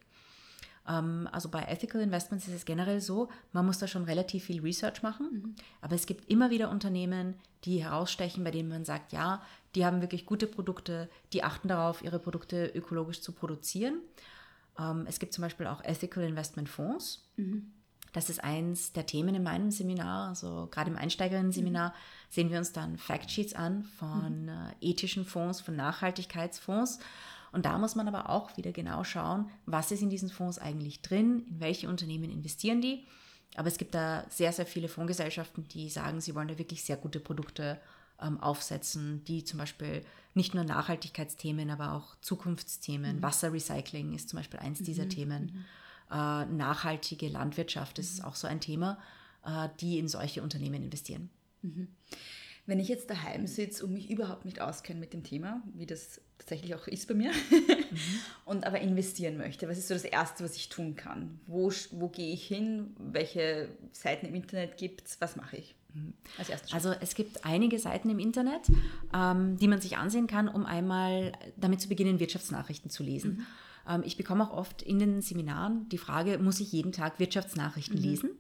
[0.88, 4.62] Ähm, also bei Ethical Investments ist es generell so, man muss da schon relativ viel
[4.62, 5.56] Research machen, mhm.
[5.82, 9.42] aber es gibt immer wieder Unternehmen, die herausstechen, bei denen man sagt, ja,
[9.76, 14.02] Die haben wirklich gute Produkte, die achten darauf, ihre Produkte ökologisch zu produzieren.
[14.80, 17.30] Ähm, es gibt zum Beispiel auch Ethical Investment Fonds.
[18.13, 20.30] Das ist eins der Themen in meinem Seminar.
[20.30, 21.94] Also gerade im Einsteigerinnen-Seminar
[22.30, 27.00] sehen wir uns dann Factsheets an von äh, ethischen Fonds, von Nachhaltigkeitsfonds.
[27.52, 31.02] Und da muss man aber auch wieder genau schauen, was ist in diesen Fonds eigentlich
[31.02, 33.06] drin, in welche Unternehmen investieren die.
[33.56, 36.98] Aber es gibt da sehr, sehr viele Fondsgesellschaften, die sagen, sie wollen da wirklich sehr
[36.98, 37.80] gute Produkte
[38.22, 44.60] ähm, aufsetzen, die zum Beispiel nicht nur Nachhaltigkeitsthemen, aber auch Zukunftsthemen, Wasserrecycling ist zum Beispiel
[44.60, 45.66] eins dieser Themen.
[46.12, 49.00] Äh, nachhaltige Landwirtschaft ist auch so ein Thema,
[49.46, 51.30] äh, die in solche Unternehmen investieren.
[52.66, 56.22] Wenn ich jetzt daheim sitze und mich überhaupt nicht auskenne mit dem Thema, wie das
[56.39, 57.32] tatsächlich auch ist bei mir,
[58.45, 61.39] und aber investieren möchte, was ist so das Erste, was ich tun kann?
[61.45, 62.95] Wo, wo gehe ich hin?
[62.97, 65.21] Welche Seiten im Internet gibt es?
[65.21, 65.75] Was mache ich?
[66.38, 66.73] Als erstes.
[66.73, 68.62] Also es gibt einige Seiten im Internet,
[69.13, 73.45] ähm, die man sich ansehen kann, um einmal damit zu beginnen, Wirtschaftsnachrichten zu lesen.
[73.88, 77.97] Ähm, ich bekomme auch oft in den Seminaren die Frage, muss ich jeden Tag Wirtschaftsnachrichten
[77.97, 78.32] lesen?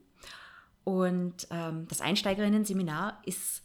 [0.83, 3.63] Und ähm, das Einsteigerinnen-Seminar ist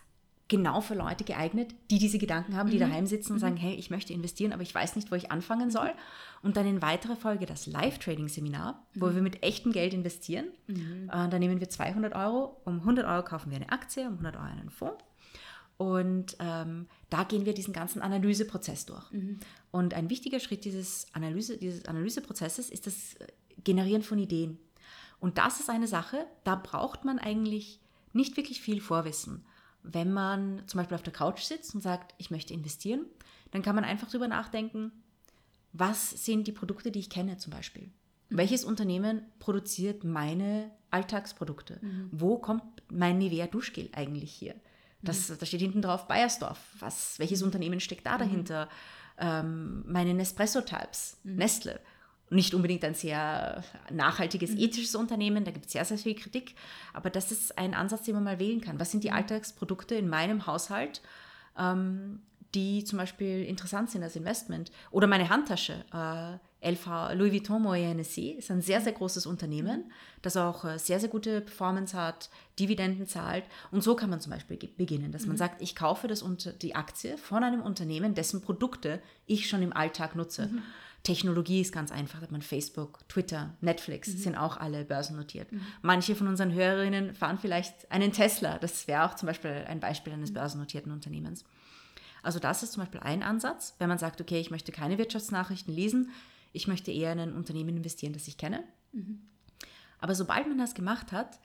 [0.49, 3.91] genau für Leute geeignet, die diese Gedanken haben, die daheim sitzen und sagen, hey, ich
[3.91, 5.91] möchte investieren, aber ich weiß nicht, wo ich anfangen soll.
[6.43, 10.47] Und dann in weiterer Folge das Live-Trading-Seminar, wo wir mit echtem Geld investieren.
[11.09, 14.37] Äh, da nehmen wir 200 Euro, um 100 Euro kaufen wir eine Aktie, um 100
[14.37, 15.03] Euro einen Fonds.
[15.77, 19.11] Und ähm, da gehen wir diesen ganzen Analyseprozess durch.
[19.71, 23.17] Und ein wichtiger Schritt dieses, Analyse, dieses Analyseprozesses ist das
[23.65, 24.59] Generieren von Ideen.
[25.21, 27.81] Und das ist eine Sache, da braucht man eigentlich
[28.13, 29.45] nicht wirklich viel Vorwissen.
[29.85, 33.05] Wenn man zum Beispiel auf der Couch sitzt und sagt, ich möchte investieren,
[33.51, 34.91] dann kann man einfach drüber nachdenken,
[35.73, 37.91] was sind die Produkte, die ich kenne zum Beispiel?
[38.31, 41.81] Welches Unternehmen produziert meine Alltagsprodukte?
[42.11, 44.55] Wo kommt mein Nivea Duschgel eigentlich hier?
[45.03, 46.59] Das, Da steht hinten drauf Bayersdorf.
[46.79, 48.69] Was, welches Unternehmen steckt da dahinter?
[49.19, 51.79] Ähm, meine Nespresso-Types, Nestle.
[52.31, 56.55] Nicht unbedingt ein sehr nachhaltiges, ethisches Unternehmen, da gibt es sehr, sehr viel Kritik.
[56.93, 58.81] Aber das ist ein Ansatz, den man mal wählen kann.
[58.81, 61.03] Was sind die Alltagsprodukte in meinem Haushalt,
[61.59, 62.23] ähm,
[62.55, 64.73] die zum Beispiel interessant sind als Investment?
[64.91, 65.85] Oder meine Handtasche.
[65.93, 70.79] Äh, LV Louis Vuitton Moet Hennessy ist ein sehr, sehr großes Unternehmen, das auch äh,
[70.79, 73.45] sehr, sehr gute Performance hat, Dividenden zahlt.
[73.71, 76.75] Und so kann man zum Beispiel beginnen, dass man sagt, ich kaufe das unter, die
[76.75, 80.49] Aktie von einem Unternehmen, dessen Produkte ich schon im Alltag nutze.
[81.05, 85.49] Technologie ist ganz einfach, hat man Facebook, Twitter, Netflix, sind auch alle börsennotiert.
[85.83, 88.59] Manche von unseren Hörerinnen fahren vielleicht einen Tesla.
[88.59, 91.45] Das wäre auch zum Beispiel ein Beispiel eines börsennotierten Unternehmens.
[92.23, 95.75] Also das ist zum Beispiel ein Ansatz, wenn man sagt, okay, ich möchte keine Wirtschaftsnachrichten
[95.75, 96.11] lesen,
[96.53, 98.65] ich möchte eher in ein Unternehmen investieren, das ich kenne.
[99.99, 101.39] Aber sobald man das gemacht hat,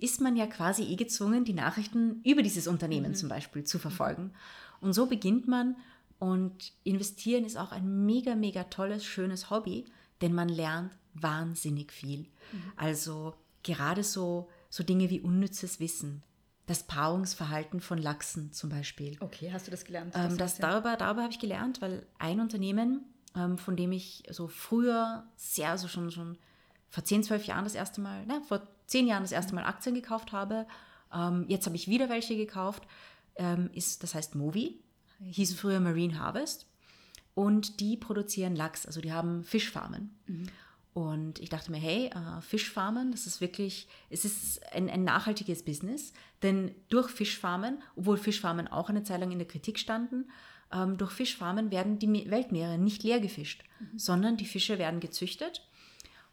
[0.00, 4.32] ist man ja quasi eh gezwungen, die Nachrichten über dieses Unternehmen zum Beispiel zu verfolgen.
[4.80, 5.76] Und so beginnt man
[6.18, 9.84] und investieren ist auch ein mega, mega tolles, schönes Hobby,
[10.20, 12.26] denn man lernt wahnsinnig viel.
[12.76, 16.22] Also gerade so, so Dinge wie unnützes Wissen,
[16.66, 19.16] das Paarungsverhalten von Lachsen zum Beispiel.
[19.20, 20.14] okay, hast du das gelernt?
[20.16, 23.04] Ähm, das, darüber darüber habe ich gelernt, weil ein Unternehmen,
[23.36, 26.38] ähm, von dem ich so früher sehr, also schon, schon
[26.88, 29.94] vor 10, 12 Jahren das erste Mal, ne, vor 10 Jahren das erste Mal Aktien
[29.94, 30.66] gekauft habe,
[31.12, 32.82] ähm, jetzt habe ich wieder welche gekauft,
[33.36, 34.80] ähm, ist, das heißt Movi,
[35.24, 36.66] hieß früher Marine Harvest
[37.34, 40.16] und die produzieren Lachs, also die haben Fischfarmen.
[40.94, 45.62] Und ich dachte mir, hey, äh, Fischfarmen, das ist wirklich, es ist ein, ein nachhaltiges
[45.62, 50.30] Business, denn durch Fischfarmen, obwohl Fischfarmen auch eine Zeit lang in der Kritik standen,
[50.72, 53.62] ähm, durch Fischfarmen werden die Me- Weltmeere nicht leer gefischt,
[53.96, 55.68] sondern die Fische werden gezüchtet.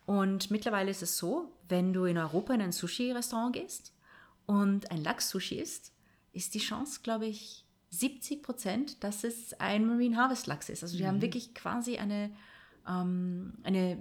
[0.05, 3.93] Und mittlerweile ist es so, wenn du in Europa in ein Sushi-Restaurant gehst
[4.45, 5.91] und ein Lachs-Sushi isst,
[6.31, 7.62] ist die Chance, glaube ich,
[7.93, 10.81] 70 Prozent, dass es ein Marine Harvest Lachs ist.
[10.81, 12.31] Also die haben wirklich quasi eine,
[12.87, 13.97] ähm, eine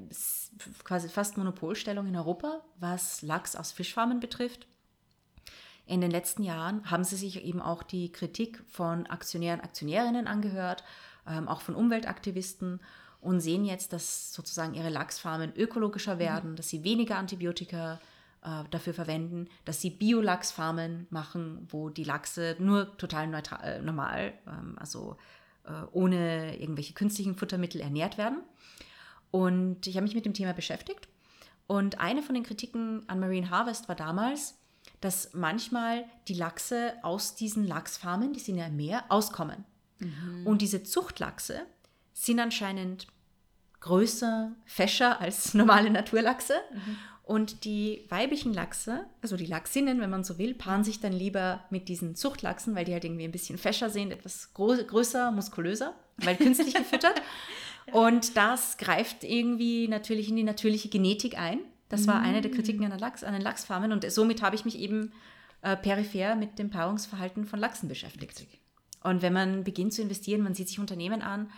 [0.83, 4.67] quasi fast Monopolstellung in Europa, was Lachs aus Fischfarmen betrifft.
[5.85, 10.85] In den letzten Jahren haben sie sich eben auch die Kritik von Aktionären, Aktionärinnen angehört,
[11.27, 12.81] ähm, auch von Umweltaktivisten
[13.21, 18.01] und sehen jetzt, dass sozusagen ihre Lachsfarmen ökologischer werden, dass sie weniger Antibiotika
[18.43, 24.35] äh, dafür verwenden, dass sie Bio-Lachsfarmen machen, wo die Lachse nur total neutral, äh, normal,
[24.47, 25.17] ähm, also
[25.65, 28.43] äh, ohne irgendwelche künstlichen Futtermittel ernährt werden.
[29.31, 31.09] Und ich habe mich mit dem Thema beschäftigt.
[31.67, 34.59] Und eine von den Kritiken an Marine Harvest war damals,
[35.01, 39.65] dass manchmal die Lachse aus diesen Lachsfarmen, die sind ja im Meer, auskommen.
[40.45, 41.63] Und diese Zuchtlachse
[42.13, 43.07] sind anscheinend
[43.81, 46.55] größer, fescher als normale Naturlachse.
[47.25, 51.65] Und die weiblichen Lachse, also die Lachsinnen, wenn man so will, paaren sich dann lieber
[51.71, 56.37] mit diesen Zuchtlachsen, weil die halt irgendwie ein bisschen fescher sind, etwas größer, muskulöser, weil
[56.37, 57.23] künstlich gefüttert.
[57.93, 61.61] Und das greift irgendwie natürlich in die natürliche Genetik ein.
[61.89, 64.79] Das war eine der Kritiken an, Lachs, an den Lachsfarmen und somit habe ich mich
[64.79, 65.13] eben
[65.61, 68.47] äh, peripher mit dem Paarungsverhalten von Lachsen beschäftigt.
[69.03, 71.51] Und wenn man beginnt zu investieren, man sieht sich Unternehmen an,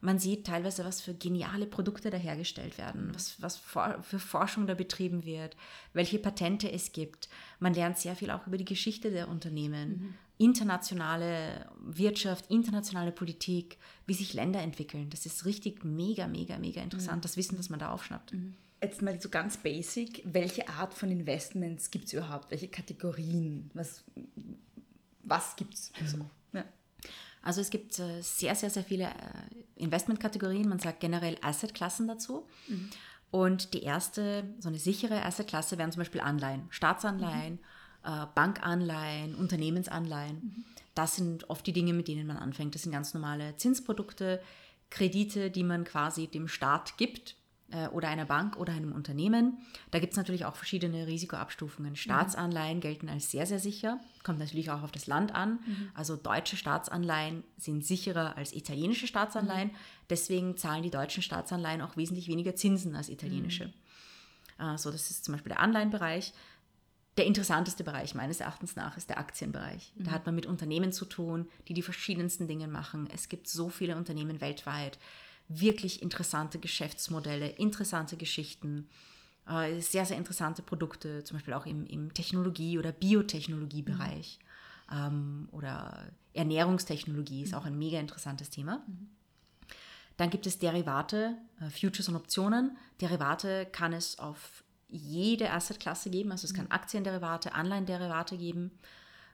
[0.00, 4.74] man sieht teilweise, was für geniale Produkte da hergestellt werden, was, was für Forschung da
[4.74, 5.56] betrieben wird,
[5.92, 7.28] welche Patente es gibt.
[7.58, 10.14] Man lernt sehr viel auch über die Geschichte der Unternehmen, mhm.
[10.38, 15.10] internationale Wirtschaft, internationale Politik, wie sich Länder entwickeln.
[15.10, 17.22] Das ist richtig mega, mega, mega interessant, mhm.
[17.22, 18.34] das Wissen, das man da aufschnappt.
[18.34, 18.54] Mhm.
[18.80, 22.52] Jetzt mal so ganz basic, welche Art von Investments gibt es überhaupt?
[22.52, 23.72] Welche Kategorien?
[23.74, 24.04] Was,
[25.24, 25.90] was gibt es?
[26.00, 26.18] Also,
[26.52, 26.64] ja.
[27.48, 29.12] Also es gibt äh, sehr, sehr, sehr viele äh,
[29.76, 30.68] Investmentkategorien.
[30.68, 32.46] Man sagt generell Assetklassen dazu.
[32.66, 32.90] Mhm.
[33.30, 38.12] Und die erste, so eine sichere Assetklasse wären zum Beispiel Anleihen, Staatsanleihen, mhm.
[38.12, 40.34] äh, Bankanleihen, Unternehmensanleihen.
[40.34, 40.64] Mhm.
[40.94, 42.74] Das sind oft die Dinge, mit denen man anfängt.
[42.74, 44.42] Das sind ganz normale Zinsprodukte,
[44.90, 47.34] Kredite, die man quasi dem Staat gibt
[47.92, 49.58] oder einer Bank oder einem Unternehmen.
[49.90, 51.96] Da gibt es natürlich auch verschiedene Risikoabstufungen.
[51.96, 54.00] Staatsanleihen gelten als sehr, sehr sicher.
[54.22, 55.60] Kommt natürlich auch auf das Land an.
[55.66, 55.90] Mhm.
[55.92, 59.68] Also deutsche Staatsanleihen sind sicherer als italienische Staatsanleihen.
[59.68, 59.76] Mhm.
[60.08, 63.66] Deswegen zahlen die deutschen Staatsanleihen auch wesentlich weniger Zinsen als italienische.
[63.66, 63.72] Mhm.
[64.56, 66.32] Also das ist zum Beispiel der Anleihenbereich.
[67.18, 69.92] Der interessanteste Bereich meines Erachtens nach ist der Aktienbereich.
[69.96, 73.08] Da hat man mit Unternehmen zu tun, die die verschiedensten Dinge machen.
[73.12, 74.98] Es gibt so viele Unternehmen weltweit
[75.48, 78.88] wirklich interessante Geschäftsmodelle, interessante Geschichten,
[79.48, 84.38] äh, sehr, sehr interessante Produkte, zum Beispiel auch im, im Technologie- oder Biotechnologiebereich
[84.90, 85.48] mhm.
[85.52, 88.82] oder Ernährungstechnologie ist auch ein mega interessantes Thema.
[88.86, 89.08] Mhm.
[90.18, 92.76] Dann gibt es Derivate, äh, Futures und Optionen.
[93.00, 96.72] Derivate kann es auf jede Assetklasse geben, also es kann mhm.
[96.72, 98.72] Aktienderivate, Anleihenderivate geben.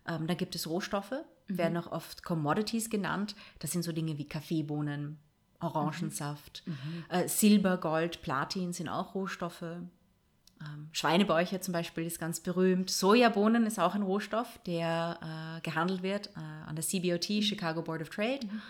[0.06, 1.14] Ähm, dann gibt es Rohstoffe,
[1.48, 1.58] mhm.
[1.58, 3.34] werden auch oft Commodities genannt.
[3.60, 5.18] Das sind so Dinge wie Kaffeebohnen,
[5.64, 6.62] Orangensaft.
[6.66, 7.04] Mhm.
[7.08, 9.62] Äh, Silber, Gold, Platin sind auch Rohstoffe.
[9.62, 12.90] Ähm, Schweinebäuche zum Beispiel ist ganz berühmt.
[12.90, 15.18] Sojabohnen ist auch ein Rohstoff, der
[15.58, 17.42] äh, gehandelt wird äh, an der CBOT, mhm.
[17.42, 18.62] Chicago Board of Trade, mhm.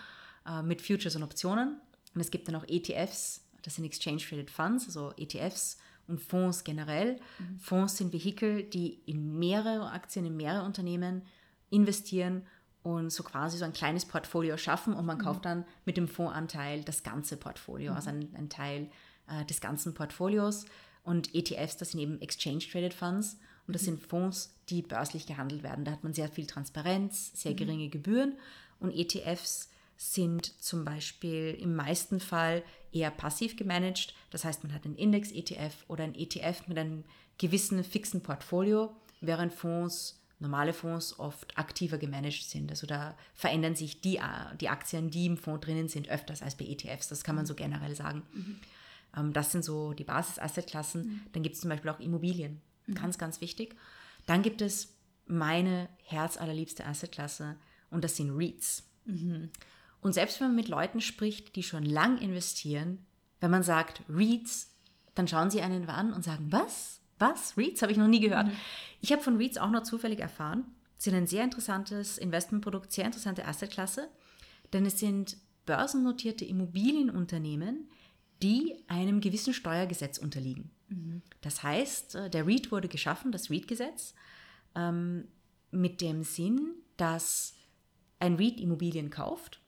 [0.47, 1.79] Äh, mit Futures und Optionen.
[2.13, 5.77] Und es gibt dann auch ETFs, das sind Exchange Traded Funds, also ETFs
[6.07, 7.19] und Fonds generell.
[7.39, 7.59] Mhm.
[7.59, 11.23] Fonds sind Vehikel, die in mehrere Aktien, in mehrere Unternehmen
[11.69, 12.43] investieren
[12.85, 15.23] und so quasi so ein kleines Portfolio schaffen und man mhm.
[15.23, 17.95] kauft dann mit dem Fondsanteil das ganze Portfolio, mhm.
[17.95, 18.91] also ein, ein Teil
[19.27, 20.65] äh, des ganzen Portfolios.
[21.03, 23.85] Und ETFs, das sind eben Exchange Traded Funds und das mhm.
[23.85, 25.83] sind Fonds, die börslich gehandelt werden.
[25.83, 27.57] Da hat man sehr viel Transparenz, sehr mhm.
[27.57, 28.37] geringe Gebühren
[28.79, 34.13] und ETFs sind zum Beispiel im meisten Fall eher passiv gemanagt.
[34.29, 37.03] Das heißt, man hat einen Index-ETF oder ein ETF mit einem
[37.39, 42.69] gewissen fixen Portfolio, während Fonds normale Fonds oft aktiver gemanagt sind.
[42.69, 44.19] Also da verändern sich die,
[44.59, 47.07] die Aktien, die im Fonds drinnen sind, öfters als bei ETFs.
[47.07, 48.23] Das kann man so generell sagen.
[48.33, 48.59] Mhm.
[49.15, 51.01] Ähm, das sind so die Basis-Asset-Klassen.
[51.01, 51.21] Mhm.
[51.33, 52.61] Dann gibt es zum Beispiel auch Immobilien.
[52.87, 52.95] Mhm.
[52.95, 53.75] Ganz, ganz wichtig.
[54.25, 54.95] Dann gibt es
[55.25, 57.55] meine herzallerliebste Asset-Klasse
[57.89, 58.83] und das sind REITs.
[59.05, 59.49] Mhm.
[60.01, 63.05] Und selbst wenn man mit Leuten spricht, die schon lang investieren,
[63.39, 64.71] wenn man sagt REITs,
[65.15, 66.99] dann schauen sie einen an und sagen, was?
[67.19, 67.57] Was?
[67.57, 67.81] REITs?
[67.81, 68.47] Habe ich noch nie gehört.
[68.47, 68.57] Mhm.
[69.01, 70.65] Ich habe von REITs auch noch zufällig erfahren.
[70.97, 74.09] Sie sind ein sehr interessantes Investmentprodukt, sehr interessante Assetklasse,
[74.73, 77.89] denn es sind börsennotierte Immobilienunternehmen,
[78.41, 80.71] die einem gewissen Steuergesetz unterliegen.
[80.89, 81.21] Mhm.
[81.41, 84.13] Das heißt, äh, der REIT wurde geschaffen, das REIT-Gesetz,
[84.75, 85.27] ähm,
[85.71, 87.55] mit dem Sinn, dass
[88.19, 89.61] ein REIT Immobilien kauft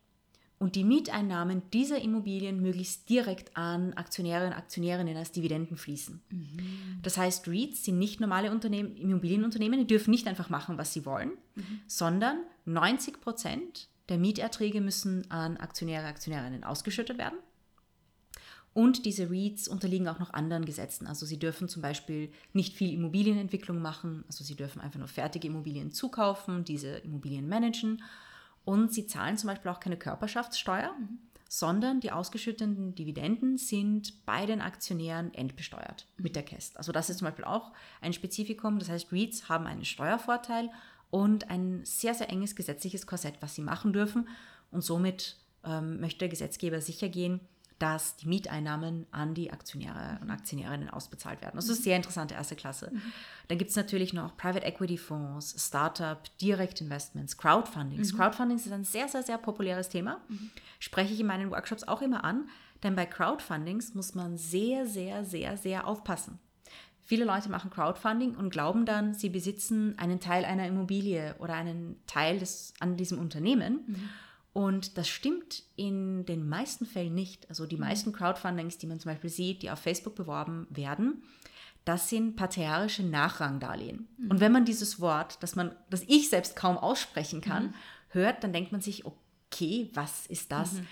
[0.60, 6.22] und die Mieteinnahmen dieser Immobilien möglichst direkt an Aktionäre und Aktionärinnen als Dividenden fließen.
[6.30, 7.00] Mhm.
[7.04, 11.06] Das heißt, REITs sind nicht normale Unternehmen, Immobilienunternehmen, die dürfen nicht einfach machen, was sie
[11.06, 11.82] wollen, mhm.
[11.86, 17.38] sondern 90 Prozent der Mieterträge müssen an Aktionäre, und Aktionärinnen ausgeschüttet werden.
[18.74, 21.08] Und diese REITs unterliegen auch noch anderen Gesetzen.
[21.08, 25.48] Also sie dürfen zum Beispiel nicht viel Immobilienentwicklung machen, also sie dürfen einfach nur fertige
[25.48, 28.04] Immobilien zukaufen, diese Immobilien managen
[28.68, 31.20] und sie zahlen zum Beispiel auch keine Körperschaftssteuer, mhm.
[31.48, 36.24] sondern die ausgeschütteten Dividenden sind bei den Aktionären entbesteuert mhm.
[36.24, 36.76] mit der KEST.
[36.76, 38.78] Also das ist zum Beispiel auch ein Spezifikum.
[38.78, 40.70] Das heißt, REITs haben einen Steuervorteil
[41.12, 44.28] und ein sehr, sehr enges gesetzliches Korsett, was sie machen dürfen.
[44.70, 47.40] Und somit ähm, möchte der Gesetzgeber sicher gehen,
[47.80, 51.56] dass die Mieteinnahmen an die Aktionäre und Aktionärinnen ausbezahlt werden.
[51.56, 52.90] Das ist sehr interessante erste Klasse.
[52.92, 53.02] Mhm.
[53.48, 58.14] Dann gibt es natürlich noch Private Equity Fonds, Startup, Direktinvestments, Crowdfundings.
[58.14, 58.18] Mhm.
[58.18, 60.22] Crowdfundings ist ein sehr, sehr, sehr populäres Thema.
[60.28, 60.50] Mhm.
[60.80, 62.50] Spreche ich in meinen Workshops auch immer an,
[62.84, 66.40] Denn bei Crowdfundings muss man sehr, sehr, sehr, sehr aufpassen.
[67.04, 71.96] Viele Leute machen Crowdfunding und glauben dann, sie besitzen einen Teil einer Immobilie oder einen
[72.06, 73.86] Teil des, an diesem Unternehmen.
[73.88, 74.10] Mhm.
[74.58, 77.48] Und das stimmt in den meisten Fällen nicht.
[77.48, 81.22] Also die meisten Crowdfundings, die man zum Beispiel sieht, die auf Facebook beworben werden,
[81.86, 84.08] das sind patriarische Nachrangdarlehen.
[84.18, 84.32] Mhm.
[84.32, 87.74] Und wenn man dieses Wort, das man, das ich selbst kaum aussprechen kann, mhm.
[88.10, 90.74] hört, dann denkt man sich, okay, was ist das?
[90.74, 90.88] Mhm.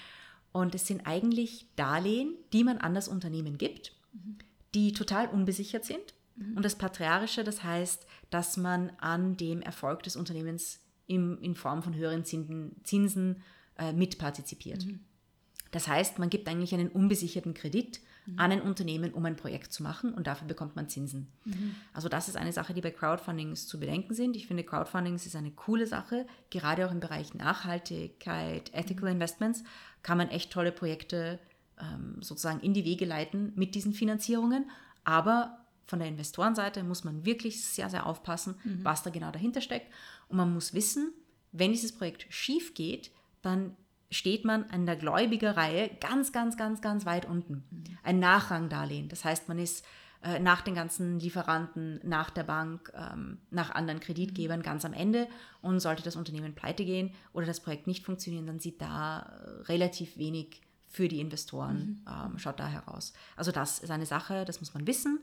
[0.51, 4.37] Und es sind eigentlich Darlehen, die man an das Unternehmen gibt, mhm
[4.75, 6.13] die total unbesichert sind.
[6.35, 6.57] Mhm.
[6.57, 11.83] Und das Patriarische, das heißt, dass man an dem Erfolg des Unternehmens im, in Form
[11.83, 13.41] von höheren Zinsen, Zinsen
[13.77, 14.85] äh, mitpartizipiert.
[14.85, 14.99] Mhm.
[15.71, 18.39] Das heißt, man gibt eigentlich einen unbesicherten Kredit mhm.
[18.39, 21.27] an ein Unternehmen, um ein Projekt zu machen und dafür bekommt man Zinsen.
[21.43, 21.75] Mhm.
[21.93, 24.37] Also das ist eine Sache, die bei Crowdfundings zu bedenken sind.
[24.37, 26.25] Ich finde, Crowdfundings ist eine coole Sache.
[26.49, 29.15] Gerade auch im Bereich Nachhaltigkeit, Ethical mhm.
[29.15, 29.63] Investments
[30.01, 31.39] kann man echt tolle Projekte
[31.79, 34.69] ähm, sozusagen in die Wege leiten mit diesen Finanzierungen.
[35.03, 38.83] Aber von der Investorenseite muss man wirklich sehr, sehr aufpassen, mhm.
[38.83, 39.91] was da genau dahinter steckt.
[40.27, 41.13] Und man muss wissen,
[41.51, 43.11] wenn dieses Projekt schief geht,
[43.41, 43.75] dann
[44.11, 47.63] steht man an der Gläubigerreihe ganz, ganz, ganz, ganz weit unten.
[47.69, 47.83] Mhm.
[48.03, 49.09] Ein Nachrangdarlehen.
[49.09, 49.85] Das heißt, man ist
[50.23, 54.63] äh, nach den ganzen Lieferanten, nach der Bank, ähm, nach anderen Kreditgebern mhm.
[54.63, 55.27] ganz am Ende.
[55.61, 59.61] Und sollte das Unternehmen pleite gehen oder das Projekt nicht funktionieren, dann sieht da äh,
[59.63, 62.33] relativ wenig für die Investoren, mhm.
[62.33, 63.13] ähm, schaut da heraus.
[63.35, 65.19] Also das ist eine Sache, das muss man wissen.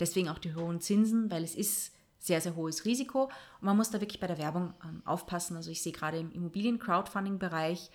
[0.00, 1.95] Deswegen auch die hohen Zinsen, weil es ist
[2.26, 3.24] sehr, sehr hohes Risiko.
[3.24, 5.56] Und man muss da wirklich bei der Werbung ähm, aufpassen.
[5.56, 7.90] Also ich sehe gerade im Immobilien-Crowdfunding-Bereich,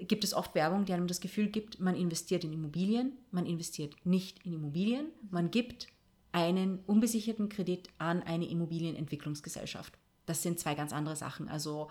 [0.00, 3.46] äh, gibt es oft Werbung, die einem das Gefühl gibt, man investiert in Immobilien, man
[3.46, 5.88] investiert nicht in Immobilien, man gibt
[6.32, 9.94] einen unbesicherten Kredit an eine Immobilienentwicklungsgesellschaft.
[10.26, 11.48] Das sind zwei ganz andere Sachen.
[11.48, 11.88] Also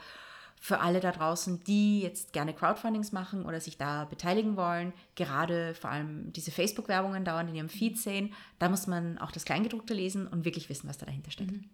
[0.60, 5.76] für alle da draußen, die jetzt gerne Crowdfundings machen oder sich da beteiligen wollen, gerade
[5.76, 9.94] vor allem diese Facebook-Werbungen dauernd in ihrem Feed sehen, da muss man auch das Kleingedruckte
[9.94, 11.52] lesen und wirklich wissen, was da dahinter steckt.
[11.52, 11.70] Mhm.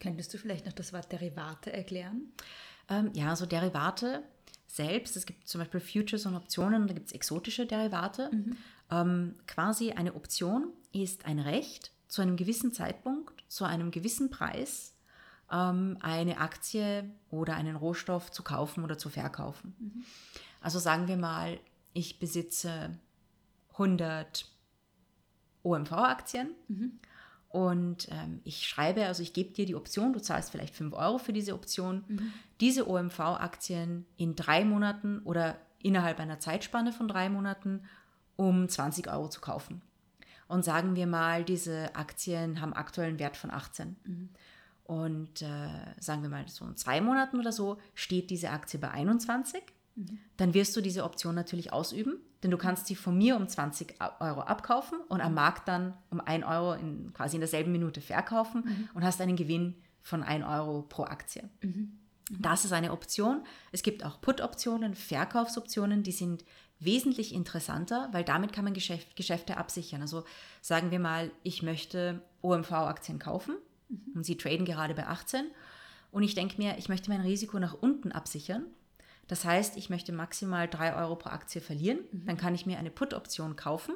[0.00, 2.32] Könntest du vielleicht noch das Wort Derivate erklären?
[2.88, 4.24] Ähm, ja, so Derivate
[4.66, 8.30] selbst, es gibt zum Beispiel Futures und Optionen, da gibt es exotische Derivate.
[8.32, 8.56] Mhm.
[8.90, 14.94] Ähm, quasi eine Option ist ein Recht, zu einem gewissen Zeitpunkt, zu einem gewissen Preis
[15.52, 19.76] ähm, eine Aktie oder einen Rohstoff zu kaufen oder zu verkaufen.
[19.78, 20.04] Mhm.
[20.60, 21.58] Also sagen wir mal,
[21.92, 22.98] ich besitze
[23.72, 24.46] 100
[25.62, 26.98] OMV-Aktien mhm.
[27.50, 31.18] und ähm, ich schreibe, also ich gebe dir die Option, du zahlst vielleicht 5 Euro
[31.18, 32.32] für diese Option, mhm.
[32.60, 37.84] diese OMV-Aktien in drei Monaten oder innerhalb einer Zeitspanne von drei Monaten
[38.36, 39.82] um 20 Euro zu kaufen.
[40.48, 43.96] Und sagen wir mal, diese Aktien haben aktuellen Wert von 18.
[44.04, 44.28] Mhm.
[44.92, 45.46] Und äh,
[46.00, 49.62] sagen wir mal so in zwei Monaten oder so steht diese Aktie bei 21.
[49.94, 50.18] Mhm.
[50.36, 53.94] Dann wirst du diese Option natürlich ausüben, denn du kannst sie von mir um 20
[54.20, 58.64] Euro abkaufen und am Markt dann um 1 Euro in, quasi in derselben Minute verkaufen
[58.66, 58.88] mhm.
[58.92, 61.48] und hast einen Gewinn von 1 Euro pro Aktie.
[61.62, 61.98] Mhm.
[62.38, 63.46] Das ist eine Option.
[63.72, 66.44] Es gibt auch Put-Optionen, Verkaufsoptionen, die sind
[66.80, 70.02] wesentlich interessanter, weil damit kann man Geschäft, Geschäfte absichern.
[70.02, 70.24] Also
[70.60, 73.56] sagen wir mal, ich möchte OMV-Aktien kaufen
[73.92, 74.12] Mhm.
[74.16, 75.46] Und sie traden gerade bei 18.
[76.10, 78.66] Und ich denke mir, ich möchte mein Risiko nach unten absichern.
[79.28, 82.00] Das heißt, ich möchte maximal 3 Euro pro Aktie verlieren.
[82.10, 82.26] Mhm.
[82.26, 83.94] Dann kann ich mir eine Put-Option kaufen.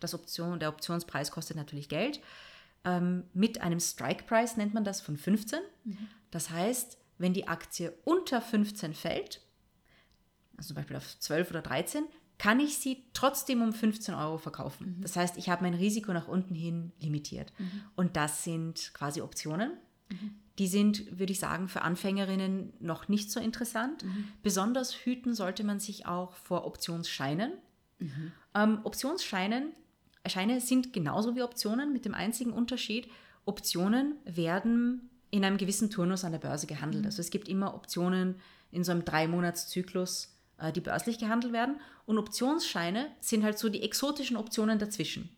[0.00, 2.20] Das Option, der Optionspreis kostet natürlich Geld.
[2.84, 5.60] Ähm, mit einem Strike-Price nennt man das von 15.
[5.84, 6.08] Mhm.
[6.30, 9.40] Das heißt, wenn die Aktie unter 15 fällt,
[10.56, 12.04] also zum Beispiel auf 12 oder 13,
[12.42, 14.96] kann ich sie trotzdem um 15 Euro verkaufen.
[14.96, 15.02] Mhm.
[15.02, 17.52] Das heißt, ich habe mein Risiko nach unten hin limitiert.
[17.56, 17.82] Mhm.
[17.94, 19.70] Und das sind quasi Optionen.
[20.10, 20.34] Mhm.
[20.58, 24.02] Die sind, würde ich sagen, für Anfängerinnen noch nicht so interessant.
[24.02, 24.26] Mhm.
[24.42, 27.52] Besonders hüten sollte man sich auch vor Optionsscheinen.
[28.00, 28.32] Mhm.
[28.56, 29.70] Ähm, Optionsscheinen
[30.26, 33.08] Scheine sind genauso wie Optionen mit dem einzigen Unterschied,
[33.44, 37.02] Optionen werden in einem gewissen Turnus an der Börse gehandelt.
[37.02, 37.06] Mhm.
[37.06, 38.34] Also es gibt immer Optionen
[38.72, 40.31] in so einem Drei-Monats-Zyklus
[40.74, 41.80] die börslich gehandelt werden.
[42.06, 45.34] Und Optionsscheine sind halt so die exotischen Optionen dazwischen.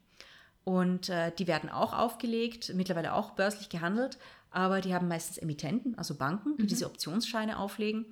[0.64, 4.18] Und äh, die werden auch aufgelegt, mittlerweile auch börslich gehandelt,
[4.50, 6.68] aber die haben meistens Emittenten, also Banken, die mhm.
[6.68, 8.06] diese Optionsscheine auflegen.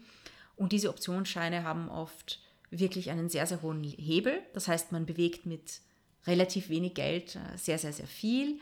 [0.56, 4.40] Und diese Optionsscheine haben oft wirklich einen sehr, sehr hohen Hebel.
[4.52, 5.80] Das heißt, man bewegt mit
[6.26, 8.58] relativ wenig Geld äh, sehr, sehr, sehr viel.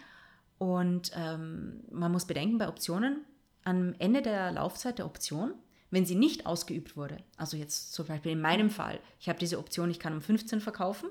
[0.58, 3.24] Und ähm, man muss bedenken, bei Optionen,
[3.64, 5.54] am Ende der Laufzeit der Option
[5.90, 9.58] wenn sie nicht ausgeübt wurde, also jetzt zum Beispiel in meinem Fall, ich habe diese
[9.58, 11.10] Option, ich kann um 15 verkaufen,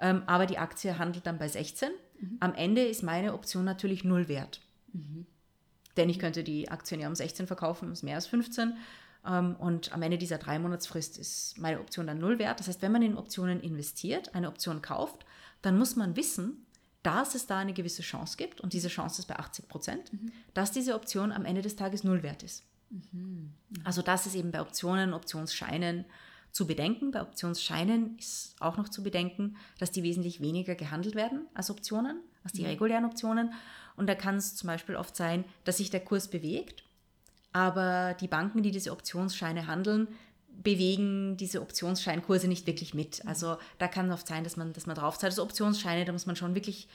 [0.00, 1.90] ähm, aber die Aktie handelt dann bei 16.
[2.20, 2.36] Mhm.
[2.40, 4.60] Am Ende ist meine Option natürlich null wert.
[4.92, 5.26] Mhm.
[5.96, 8.76] Denn ich könnte die Aktien ja um 16 verkaufen, ist mehr als 15.
[9.26, 12.60] ähm, und am Ende dieser drei Monatsfrist ist meine Option dann null wert.
[12.60, 15.24] Das heißt, wenn man in Optionen investiert, eine Option kauft,
[15.62, 16.66] dann muss man wissen,
[17.02, 20.32] dass es da eine gewisse Chance gibt, und diese Chance ist bei 80 Prozent, mhm.
[20.54, 22.64] dass diese Option am Ende des Tages null wert ist.
[23.12, 23.52] Mhm.
[23.84, 26.04] Also das ist eben bei Optionen, Optionsscheinen
[26.50, 27.10] zu bedenken.
[27.10, 32.20] Bei Optionsscheinen ist auch noch zu bedenken, dass die wesentlich weniger gehandelt werden als Optionen,
[32.44, 32.68] als die mhm.
[32.68, 33.52] regulären Optionen.
[33.96, 36.84] Und da kann es zum Beispiel oft sein, dass sich der Kurs bewegt,
[37.52, 40.08] aber die Banken, die diese Optionsscheine handeln,
[40.62, 43.22] bewegen diese Optionsscheinkurse nicht wirklich mit.
[43.22, 43.28] Mhm.
[43.28, 45.32] Also da kann es oft sein, dass man, dass man drauf zahlt.
[45.32, 46.88] Also Optionsscheine, da muss man schon wirklich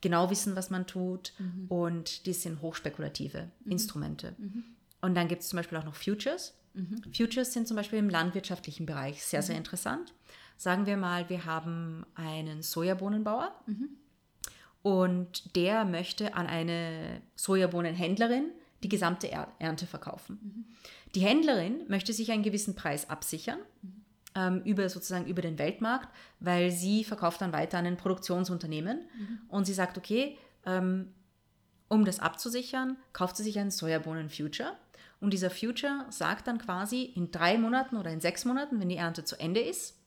[0.00, 1.32] genau wissen, was man tut.
[1.38, 1.66] Mhm.
[1.68, 3.72] Und die sind hochspekulative mhm.
[3.72, 4.34] Instrumente.
[4.38, 4.64] Mhm.
[5.00, 6.54] Und dann gibt es zum Beispiel auch noch Futures.
[6.74, 7.02] Mhm.
[7.14, 9.60] Futures sind zum Beispiel im landwirtschaftlichen Bereich sehr, sehr mhm.
[9.60, 10.14] interessant.
[10.56, 13.54] Sagen wir mal, wir haben einen Sojabohnenbauer
[14.82, 18.50] und der möchte an eine Sojabohnenhändlerin
[18.82, 20.38] die gesamte Ernte verkaufen.
[20.42, 20.64] Mhm.
[21.14, 24.04] Die Händlerin möchte sich einen gewissen Preis absichern mhm.
[24.34, 26.08] ähm, über sozusagen über den Weltmarkt,
[26.40, 29.40] weil sie verkauft dann weiter an ein Produktionsunternehmen mhm.
[29.48, 31.12] und sie sagt, okay, ähm,
[31.88, 34.76] um das abzusichern, kauft sie sich einen Sojabohnen-Future
[35.20, 38.96] und dieser Future sagt dann quasi in drei Monaten oder in sechs Monaten, wenn die
[38.96, 39.98] Ernte zu Ende ist,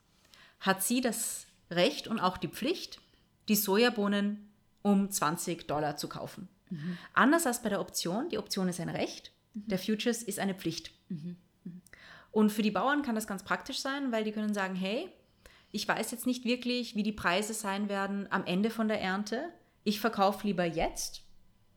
[0.59, 2.99] hat sie das Recht und auch die Pflicht,
[3.47, 4.49] die Sojabohnen
[4.81, 6.47] um 20 Dollar zu kaufen.
[6.69, 6.97] Mhm.
[7.13, 8.29] Anders als bei der Option.
[8.29, 9.67] Die Option ist ein Recht, mhm.
[9.67, 10.91] der Futures ist eine Pflicht.
[11.09, 11.37] Mhm.
[12.31, 15.07] Und für die Bauern kann das ganz praktisch sein, weil die können sagen, hey,
[15.71, 19.49] ich weiß jetzt nicht wirklich, wie die Preise sein werden am Ende von der Ernte.
[19.83, 21.21] Ich verkaufe lieber jetzt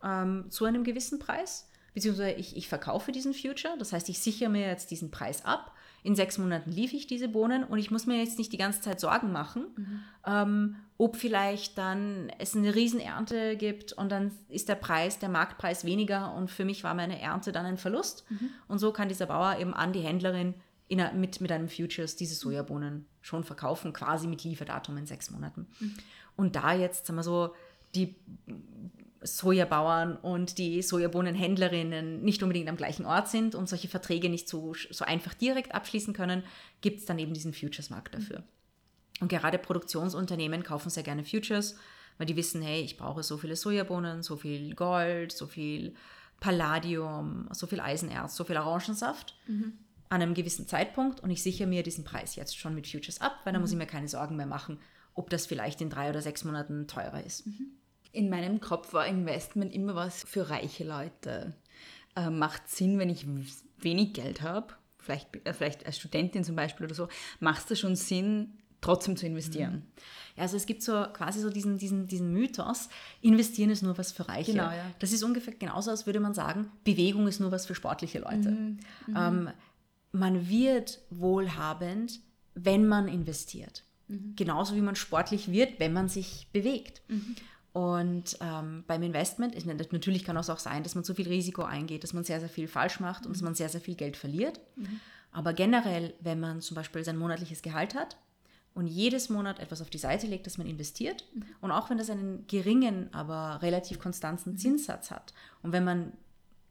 [0.02, 3.74] ähm, zu einem gewissen Preis, beziehungsweise ich, ich verkaufe diesen Future.
[3.78, 5.72] Das heißt, ich sichere mir jetzt diesen Preis ab
[6.06, 8.80] in sechs Monaten lief ich diese Bohnen und ich muss mir jetzt nicht die ganze
[8.80, 10.00] Zeit Sorgen machen, mhm.
[10.24, 15.84] ähm, ob vielleicht dann es eine Riesenernte gibt und dann ist der Preis, der Marktpreis
[15.84, 18.24] weniger und für mich war meine Ernte dann ein Verlust.
[18.30, 18.50] Mhm.
[18.68, 20.54] Und so kann dieser Bauer eben an die Händlerin
[20.86, 25.66] in, mit, mit einem Futures diese Sojabohnen schon verkaufen, quasi mit Lieferdatum in sechs Monaten.
[25.80, 25.96] Mhm.
[26.36, 27.52] Und da jetzt, sagen wir so,
[27.96, 28.14] die
[29.26, 34.74] Sojabauern und die Sojabohnenhändlerinnen nicht unbedingt am gleichen Ort sind und solche Verträge nicht so,
[34.90, 36.42] so einfach direkt abschließen können,
[36.80, 38.44] gibt es dann eben diesen Futures-Markt dafür.
[39.20, 41.76] Und gerade Produktionsunternehmen kaufen sehr gerne Futures,
[42.18, 45.94] weil die wissen, hey, ich brauche so viele Sojabohnen, so viel Gold, so viel
[46.40, 49.72] Palladium, so viel Eisenerz, so viel Orangensaft mhm.
[50.08, 53.40] an einem gewissen Zeitpunkt und ich sichere mir diesen Preis jetzt schon mit Futures ab,
[53.44, 53.64] weil dann mhm.
[53.64, 54.78] muss ich mir keine Sorgen mehr machen,
[55.14, 57.46] ob das vielleicht in drei oder sechs Monaten teurer ist.
[57.46, 57.70] Mhm.
[58.12, 61.54] In meinem Kopf war Investment immer was für reiche Leute.
[62.14, 63.26] Äh, macht Sinn, wenn ich
[63.78, 67.08] wenig Geld habe, vielleicht, äh, vielleicht als Studentin zum Beispiel oder so,
[67.40, 69.86] macht es schon Sinn, trotzdem zu investieren.
[70.36, 72.88] Ja, also es gibt so quasi so diesen, diesen, diesen Mythos,
[73.20, 74.52] investieren ist nur was für Reiche.
[74.52, 74.90] Genau, ja.
[74.98, 78.50] Das ist ungefähr genauso, als würde man sagen, Bewegung ist nur was für sportliche Leute.
[78.50, 78.78] Mhm.
[79.06, 79.16] Mhm.
[79.16, 79.50] Ähm,
[80.12, 82.20] man wird wohlhabend,
[82.54, 83.84] wenn man investiert.
[84.08, 84.34] Mhm.
[84.36, 87.02] Genauso wie man sportlich wird, wenn man sich bewegt.
[87.08, 87.36] Mhm.
[87.76, 89.54] Und ähm, beim Investment,
[89.92, 92.48] natürlich kann es auch sein, dass man zu viel Risiko eingeht, dass man sehr, sehr
[92.48, 93.26] viel falsch macht mhm.
[93.26, 94.60] und dass man sehr, sehr viel Geld verliert.
[94.76, 94.98] Mhm.
[95.30, 98.16] Aber generell, wenn man zum Beispiel sein monatliches Gehalt hat
[98.72, 101.44] und jedes Monat etwas auf die Seite legt, das man investiert, mhm.
[101.60, 104.56] und auch wenn das einen geringen, aber relativ konstanten.
[104.56, 106.14] Zinssatz hat und wenn man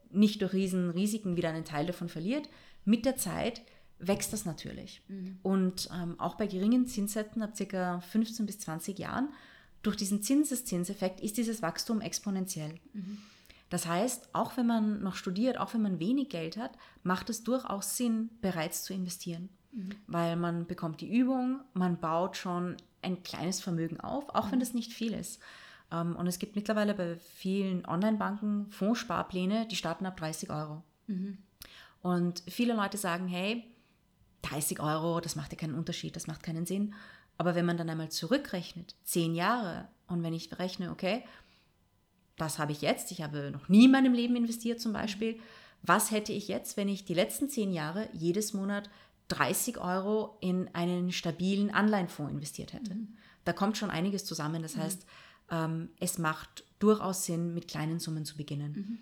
[0.10, 2.50] nicht durch riesen Risiken wieder einen Teil davon verliert,
[2.84, 3.62] mit der Zeit
[4.00, 5.04] wächst das natürlich.
[5.08, 5.38] Mhm.
[5.44, 8.00] Und ähm, auch bei geringen Zinssätzen ab ca.
[8.00, 9.30] 15 bis 20 Jahren
[9.86, 12.76] durch diesen Zinseszinseffekt ist dieses Wachstum exponentiell.
[12.94, 13.18] Mhm.
[13.70, 16.72] Das heißt, auch wenn man noch studiert, auch wenn man wenig Geld hat,
[17.04, 19.50] macht es durchaus Sinn, bereits zu investieren.
[19.72, 19.92] Mhm.
[20.08, 24.52] Weil man bekommt die Übung, man baut schon ein kleines Vermögen auf, auch mhm.
[24.54, 25.40] wenn das nicht viel ist.
[25.92, 30.84] Ähm, und es gibt mittlerweile bei vielen Online-Banken Fondssparpläne, die starten ab 30 Euro.
[31.08, 31.38] Mhm.
[32.02, 33.64] Und viele Leute sagen, hey,
[34.44, 36.94] 30 Euro, das macht ja keinen Unterschied, das macht keinen Sinn.
[37.38, 41.24] Aber wenn man dann einmal zurückrechnet, zehn Jahre, und wenn ich berechne, okay,
[42.38, 45.40] das habe ich jetzt, ich habe noch nie in meinem Leben investiert zum Beispiel,
[45.82, 48.90] was hätte ich jetzt, wenn ich die letzten zehn Jahre jedes Monat
[49.28, 52.96] 30 Euro in einen stabilen Anleihenfonds investiert hätte?
[52.96, 53.18] Mhm.
[53.44, 54.64] Da kommt schon einiges zusammen.
[54.64, 54.82] Das mhm.
[54.82, 55.06] heißt,
[55.52, 58.72] ähm, es macht durchaus Sinn, mit kleinen Summen zu beginnen.
[58.74, 59.00] Mhm.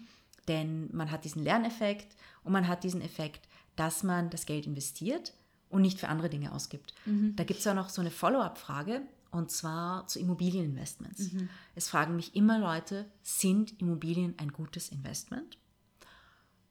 [0.47, 5.33] Denn man hat diesen Lerneffekt und man hat diesen Effekt, dass man das Geld investiert
[5.73, 6.93] und nicht für andere Dinge ausgibt.
[7.05, 7.35] Mhm.
[7.35, 9.01] Da gibt es ja noch so eine Follow-up-Frage
[9.31, 11.33] und zwar zu Immobilieninvestments.
[11.33, 11.49] Mhm.
[11.75, 15.57] Es fragen mich immer Leute, sind Immobilien ein gutes Investment?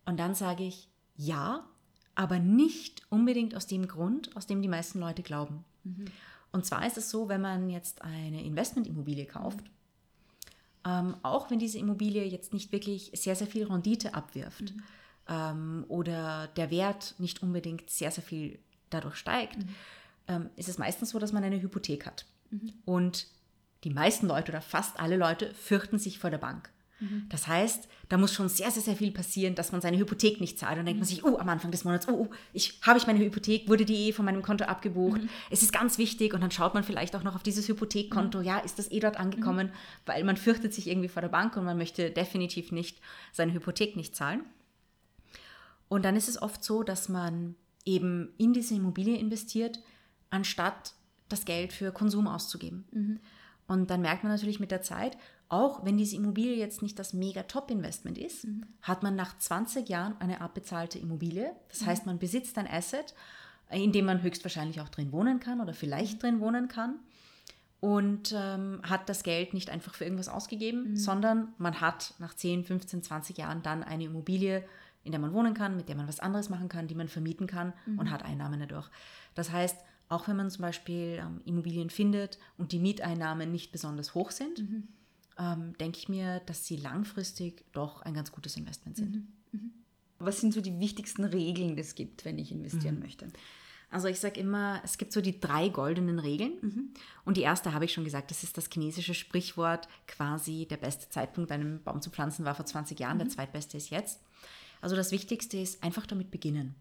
[0.04, 1.66] Und dann sage ich, ja,
[2.14, 5.64] aber nicht unbedingt aus dem Grund, aus dem die meisten Leute glauben.
[5.82, 6.04] Mhm.
[6.52, 9.64] Und zwar ist es so, wenn man jetzt eine Investmentimmobilie kauft,
[10.84, 14.82] ähm, auch wenn diese Immobilie jetzt nicht wirklich sehr, sehr viel Rendite abwirft, mhm.
[15.28, 18.58] ähm, oder der Wert nicht unbedingt sehr, sehr viel
[18.94, 19.58] dadurch steigt,
[20.28, 22.26] ähm, ist es meistens so, dass man eine Hypothek hat.
[22.84, 23.26] Und
[23.84, 26.70] die meisten Leute oder fast alle Leute fürchten sich vor der Bank.
[27.28, 30.56] Das heißt, da muss schon sehr, sehr, sehr viel passieren, dass man seine Hypothek nicht
[30.58, 30.78] zahlt.
[30.78, 33.18] Dann denkt man sich, oh, am Anfang des Monats, oh, oh ich, habe ich meine
[33.18, 35.20] Hypothek, wurde die eh von meinem Konto abgebucht.
[35.50, 38.58] Es ist ganz wichtig und dann schaut man vielleicht auch noch auf dieses Hypothekkonto, ja,
[38.58, 39.72] ist das eh dort angekommen,
[40.06, 43.00] weil man fürchtet sich irgendwie vor der Bank und man möchte definitiv nicht
[43.32, 44.44] seine Hypothek nicht zahlen.
[45.88, 49.80] Und dann ist es oft so, dass man eben in diese Immobilie investiert,
[50.30, 50.94] anstatt
[51.28, 52.84] das Geld für Konsum auszugeben.
[53.66, 55.16] Und dann merkt man natürlich mit der Zeit,
[55.48, 58.46] auch wenn diese Immobilie jetzt nicht das mega Top-Investment ist,
[58.80, 61.52] hat man nach 20 Jahren eine abbezahlte Immobilie.
[61.68, 63.14] Das heißt, man besitzt ein Asset,
[63.70, 67.00] in dem man höchstwahrscheinlich auch drin wohnen kann oder vielleicht drin wohnen kann.
[67.80, 72.64] Und ähm, hat das Geld nicht einfach für irgendwas ausgegeben, sondern man hat nach 10,
[72.64, 74.64] 15, 20 Jahren dann eine Immobilie,
[75.04, 77.46] in der man wohnen kann, mit der man was anderes machen kann, die man vermieten
[77.46, 78.88] kann und hat Einnahmen dadurch.
[79.34, 79.76] Das heißt,
[80.08, 84.60] auch wenn man zum Beispiel ähm, Immobilien findet und die Mieteinnahmen nicht besonders hoch sind,
[85.38, 89.26] ähm, denke ich mir, dass sie langfristig doch ein ganz gutes Investment sind.
[90.18, 93.28] Was sind so die wichtigsten Regeln, die es gibt, wenn ich investieren möchte?
[93.90, 96.52] Also ich sage immer, es gibt so die drei goldenen Regeln.
[97.24, 101.08] Und die erste habe ich schon gesagt, das ist das chinesische Sprichwort, quasi der beste
[101.10, 104.22] Zeitpunkt, einen Baum zu pflanzen, war vor 20 Jahren, der zweitbeste ist jetzt.
[104.82, 106.74] Also das Wichtigste ist einfach damit beginnen.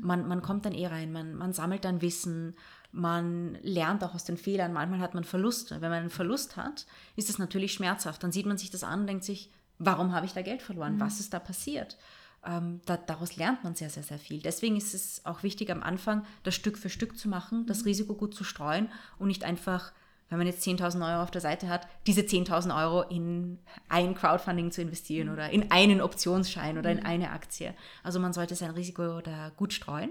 [0.00, 2.56] Man, man kommt dann eh rein, man, man sammelt dann Wissen,
[2.90, 4.72] man lernt auch aus den Fehlern.
[4.72, 5.80] Manchmal hat man Verluste.
[5.80, 8.22] Wenn man einen Verlust hat, ist das natürlich schmerzhaft.
[8.22, 10.98] Dann sieht man sich das an und denkt sich, warum habe ich da Geld verloren?
[10.98, 11.96] Was ist da passiert?
[12.44, 14.40] Ähm, da, daraus lernt man sehr, sehr, sehr viel.
[14.40, 18.14] Deswegen ist es auch wichtig, am Anfang das Stück für Stück zu machen, das Risiko
[18.14, 18.88] gut zu streuen
[19.18, 19.92] und nicht einfach,
[20.28, 23.58] wenn man jetzt 10.000 Euro auf der Seite hat, diese 10.000 Euro in
[23.88, 27.74] ein Crowdfunding zu investieren oder in einen Optionsschein oder in eine Aktie.
[28.02, 30.10] Also man sollte sein Risiko da gut streuen.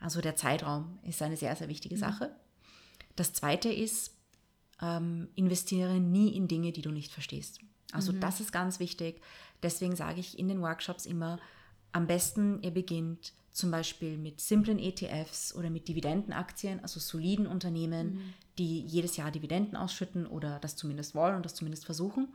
[0.00, 2.34] Also der Zeitraum ist eine sehr, sehr wichtige Sache.
[3.16, 4.14] Das Zweite ist,
[4.82, 7.60] ähm, investiere nie in Dinge, die du nicht verstehst.
[7.92, 9.22] Also das ist ganz wichtig.
[9.62, 11.38] Deswegen sage ich in den Workshops immer,
[11.92, 18.34] am besten ihr beginnt zum Beispiel mit simplen ETFs oder mit Dividendenaktien, also soliden Unternehmen,
[18.58, 22.28] die jedes Jahr Dividenden ausschütten oder das zumindest wollen und das zumindest versuchen.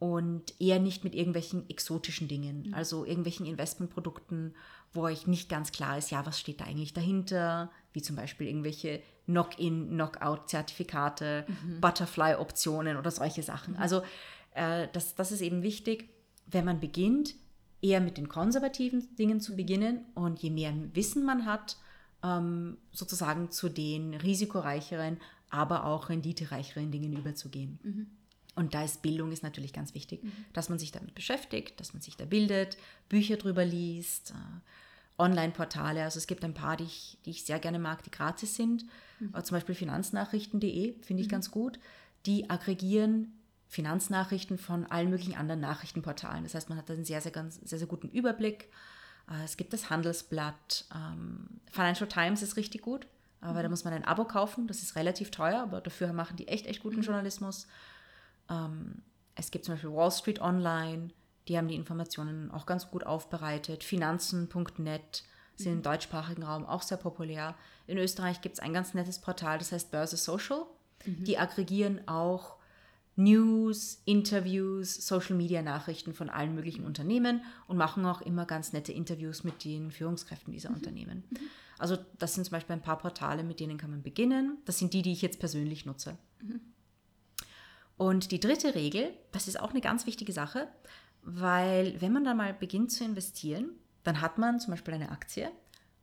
[0.00, 4.56] Und eher nicht mit irgendwelchen exotischen Dingen, also irgendwelchen Investmentprodukten,
[4.92, 8.48] wo euch nicht ganz klar ist, ja, was steht da eigentlich dahinter, wie zum Beispiel
[8.48, 11.46] irgendwelche Knock-in, Knockout-Zertifikate,
[11.80, 13.76] Butterfly-Optionen oder solche Sachen.
[13.76, 14.02] Also
[14.54, 16.08] äh, das, das ist eben wichtig,
[16.46, 17.36] wenn man beginnt,
[17.82, 21.76] eher mit den konservativen Dingen zu beginnen und je mehr Wissen man hat,
[22.22, 25.18] ähm, sozusagen zu den risikoreicheren,
[25.50, 27.78] aber auch renditereicheren Dingen überzugehen.
[28.54, 30.20] Und da ist Bildung ist natürlich ganz wichtig,
[30.52, 32.76] dass man sich damit beschäftigt, dass man sich da bildet,
[33.08, 36.02] Bücher drüber liest, äh, Online-Portale.
[36.02, 38.84] Also es gibt ein paar, die ich, die ich sehr gerne mag, die gratis sind.
[39.34, 41.78] Äh, zum Beispiel finanznachrichten.de finde ich ganz gut.
[42.26, 43.32] Die aggregieren
[43.70, 46.42] Finanznachrichten von allen möglichen anderen Nachrichtenportalen.
[46.42, 48.68] Das heißt, man hat einen sehr, sehr, ganz, sehr, sehr guten Überblick.
[49.30, 50.84] Äh, Es gibt das Handelsblatt.
[50.94, 53.06] ähm, Financial Times ist richtig gut,
[53.40, 54.66] aber da muss man ein Abo kaufen.
[54.66, 57.66] Das ist relativ teuer, aber dafür machen die echt, echt guten Journalismus.
[58.50, 59.02] Ähm,
[59.36, 61.10] Es gibt zum Beispiel Wall Street Online.
[61.48, 63.84] Die haben die Informationen auch ganz gut aufbereitet.
[63.84, 65.22] Finanzen.net
[65.56, 67.54] sind im deutschsprachigen Raum auch sehr populär.
[67.86, 70.64] In Österreich gibt es ein ganz nettes Portal, das heißt Börse Social.
[71.06, 72.56] Die aggregieren auch
[73.22, 78.92] News, Interviews, Social Media Nachrichten von allen möglichen Unternehmen und machen auch immer ganz nette
[78.92, 81.24] Interviews mit den Führungskräften dieser Unternehmen.
[81.78, 84.58] Also das sind zum Beispiel ein paar Portale, mit denen kann man beginnen.
[84.64, 86.16] Das sind die, die ich jetzt persönlich nutze.
[87.96, 90.68] Und die dritte Regel, das ist auch eine ganz wichtige Sache,
[91.22, 93.70] weil wenn man dann mal beginnt zu investieren,
[94.02, 95.50] dann hat man zum Beispiel eine Aktie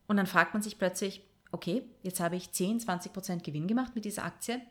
[0.07, 3.95] und dann fragt man sich plötzlich, okay, jetzt habe ich 10, 20 Prozent Gewinn gemacht
[3.95, 4.61] mit dieser Aktie.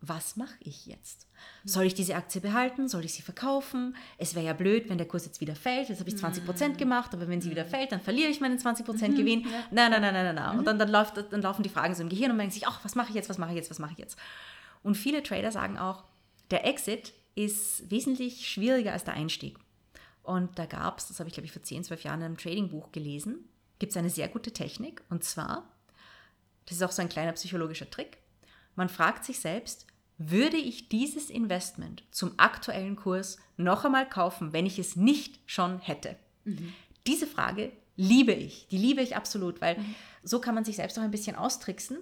[0.00, 1.26] Was mache ich jetzt?
[1.64, 2.88] Soll ich diese Aktie behalten?
[2.88, 3.96] Soll ich sie verkaufen?
[4.16, 5.88] Es wäre ja blöd, wenn der Kurs jetzt wieder fällt.
[5.88, 8.58] Jetzt habe ich 20 Prozent gemacht, aber wenn sie wieder fällt, dann verliere ich meinen
[8.58, 9.42] 20 Prozent Gewinn.
[9.72, 10.34] Nein, nein, nein, nein, nein.
[10.36, 10.58] nein.
[10.58, 12.68] Und dann, dann, läuft, dann laufen die Fragen so im Gehirn und man denkt sich,
[12.68, 14.16] ach, was mache ich jetzt, was mache ich jetzt, was mache ich jetzt?
[14.84, 16.04] Und viele Trader sagen auch,
[16.52, 19.58] der Exit ist wesentlich schwieriger als der Einstieg.
[20.22, 22.38] Und da gab es, das habe ich glaube ich vor 10, 12 Jahren in einem
[22.38, 25.02] Trading-Buch gelesen, gibt es eine sehr gute Technik.
[25.10, 25.68] Und zwar,
[26.66, 28.18] das ist auch so ein kleiner psychologischer Trick,
[28.78, 29.87] man fragt sich selbst,
[30.18, 35.78] würde ich dieses Investment zum aktuellen Kurs noch einmal kaufen, wenn ich es nicht schon
[35.78, 36.16] hätte?
[37.06, 39.76] Diese Frage liebe ich, die liebe ich absolut, weil
[40.22, 41.98] so kann man sich selbst auch ein bisschen austricksen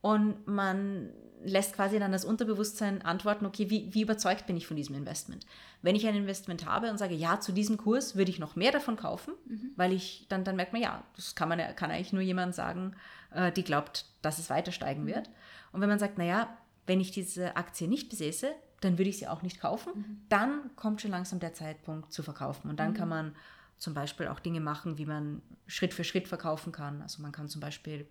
[0.00, 1.10] und man
[1.44, 5.46] lässt quasi dann das Unterbewusstsein antworten, okay, wie, wie überzeugt bin ich von diesem Investment?
[5.82, 8.72] Wenn ich ein Investment habe und sage, ja, zu diesem Kurs würde ich noch mehr
[8.72, 9.34] davon kaufen,
[9.76, 12.96] weil ich, dann, dann merkt man, ja, das kann man kann eigentlich nur jemand sagen,
[13.32, 15.30] äh, die glaubt, dass es weiter steigen wird.
[15.72, 16.56] Und wenn man sagt, naja,
[16.88, 21.00] wenn ich diese Aktie nicht besäße, dann würde ich sie auch nicht kaufen, dann kommt
[21.00, 22.70] schon langsam der Zeitpunkt zu verkaufen.
[22.70, 23.34] Und dann kann man
[23.76, 27.02] zum Beispiel auch Dinge machen, wie man Schritt für Schritt verkaufen kann.
[27.02, 28.06] Also man kann zum Beispiel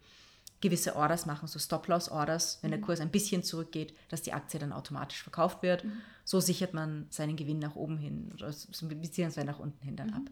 [0.62, 4.74] gewisse Orders machen, so Stop-Loss-Orders, wenn der Kurs ein bisschen zurückgeht, dass die Aktie dann
[4.74, 5.86] automatisch verkauft wird.
[6.24, 8.54] So sichert man seinen Gewinn nach oben hin oder
[8.96, 10.24] beziehungsweise nach unten hin dann ab.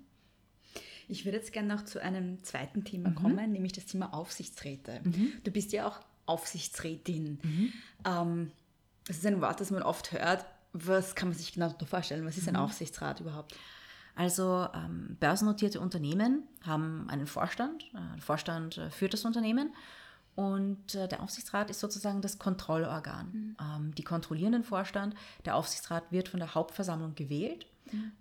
[1.08, 5.02] Ich würde jetzt gerne noch zu einem zweiten Thema kommen, nämlich das Thema Aufsichtsräte.
[5.44, 7.40] Du bist ja auch Aufsichtsrätin.
[8.06, 8.52] Ähm,
[9.08, 10.46] das ist ein Wort, das man oft hört.
[10.74, 12.26] Was kann man sich genau darunter vorstellen?
[12.26, 13.56] Was ist ein Aufsichtsrat überhaupt?
[14.16, 17.84] Also ähm, börsennotierte Unternehmen haben einen Vorstand.
[17.94, 19.74] Äh, der Vorstand äh, führt das Unternehmen
[20.36, 23.56] und äh, der Aufsichtsrat ist sozusagen das Kontrollorgan.
[23.60, 25.16] Ähm, die kontrollieren den Vorstand.
[25.46, 27.68] Der Aufsichtsrat wird von der Hauptversammlung gewählt.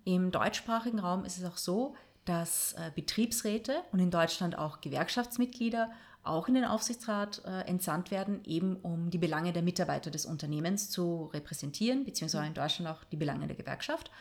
[0.03, 5.91] Im deutschsprachigen Raum ist es auch so, dass äh, Betriebsräte und in Deutschland auch Gewerkschaftsmitglieder
[6.27, 10.89] auch in den Aufsichtsrat äh, entsandt werden, eben um die Belange der Mitarbeiter des Unternehmens
[10.89, 14.11] zu repräsentieren, beziehungsweise in Deutschland auch die Belange der Gewerkschaft.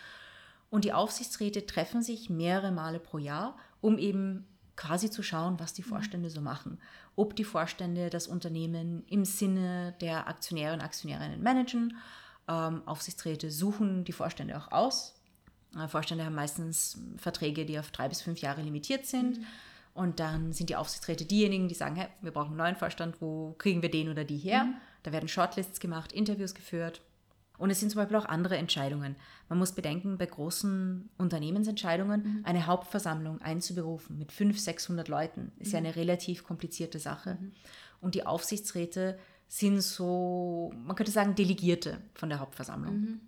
[0.71, 4.47] Und die Aufsichtsräte treffen sich mehrere Male pro Jahr, um eben
[4.77, 6.79] quasi zu schauen, was die Vorstände so machen.
[7.17, 11.97] Ob die Vorstände das Unternehmen im Sinne der Aktionäre und Aktionärinnen managen.
[12.49, 15.15] Ähm, Aufsichtsräte suchen die Vorstände auch aus.
[15.79, 19.41] Äh, Vorstände haben meistens Verträge, die auf drei bis fünf Jahre limitiert sind.
[19.95, 23.55] Und dann sind die Aufsichtsräte diejenigen, die sagen, hey, wir brauchen einen neuen Vorstand, wo
[23.59, 24.67] kriegen wir den oder die her?
[25.05, 27.01] Da werden Shortlists gemacht, Interviews geführt.
[27.57, 29.15] Und es sind zum Beispiel auch andere Entscheidungen.
[29.49, 35.79] Man muss bedenken, bei großen Unternehmensentscheidungen eine Hauptversammlung einzuberufen mit 500, 600 Leuten ist ja
[35.79, 37.39] eine relativ komplizierte Sache.
[38.01, 43.21] Und die Aufsichtsräte sind so, man könnte sagen, Delegierte von der Hauptversammlung.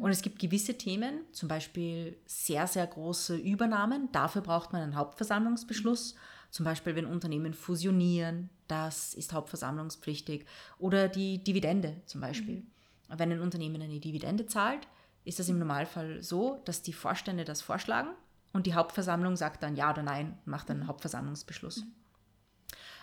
[0.00, 4.10] Und es gibt gewisse Themen, zum Beispiel sehr, sehr große Übernahmen.
[4.12, 6.16] Dafür braucht man einen Hauptversammlungsbeschluss.
[6.50, 10.44] Zum Beispiel, wenn Unternehmen fusionieren, das ist hauptversammlungspflichtig.
[10.78, 12.64] Oder die Dividende zum Beispiel.
[13.08, 14.88] Wenn ein Unternehmen eine Dividende zahlt,
[15.24, 18.10] ist das im Normalfall so, dass die Vorstände das vorschlagen
[18.52, 21.84] und die Hauptversammlung sagt dann ja oder nein, macht einen Hauptversammlungsbeschluss.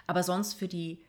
[0.07, 1.03] Aber sonst für die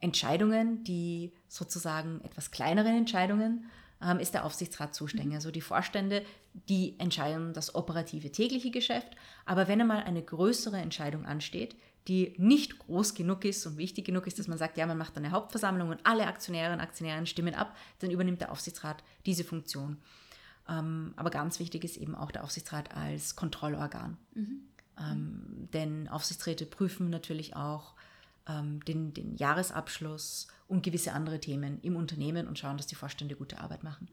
[0.00, 3.64] Entscheidungen, die sozusagen etwas kleineren Entscheidungen,
[4.02, 5.34] ähm, ist der Aufsichtsrat zuständig.
[5.34, 6.24] Also die Vorstände,
[6.68, 9.08] die entscheiden das operative tägliche Geschäft.
[9.46, 11.76] Aber wenn einmal eine größere Entscheidung ansteht,
[12.08, 15.16] die nicht groß genug ist und wichtig genug ist, dass man sagt, ja, man macht
[15.16, 19.98] eine Hauptversammlung und alle Aktionäre und Aktionärinnen stimmen ab, dann übernimmt der Aufsichtsrat diese Funktion.
[20.68, 24.16] Ähm, aber ganz wichtig ist eben auch der Aufsichtsrat als Kontrollorgan.
[24.98, 27.94] Ähm, denn Aufsichtsräte prüfen natürlich auch
[28.46, 33.60] den, den Jahresabschluss und gewisse andere Themen im Unternehmen und schauen, dass die Vorstände gute
[33.60, 34.08] Arbeit machen.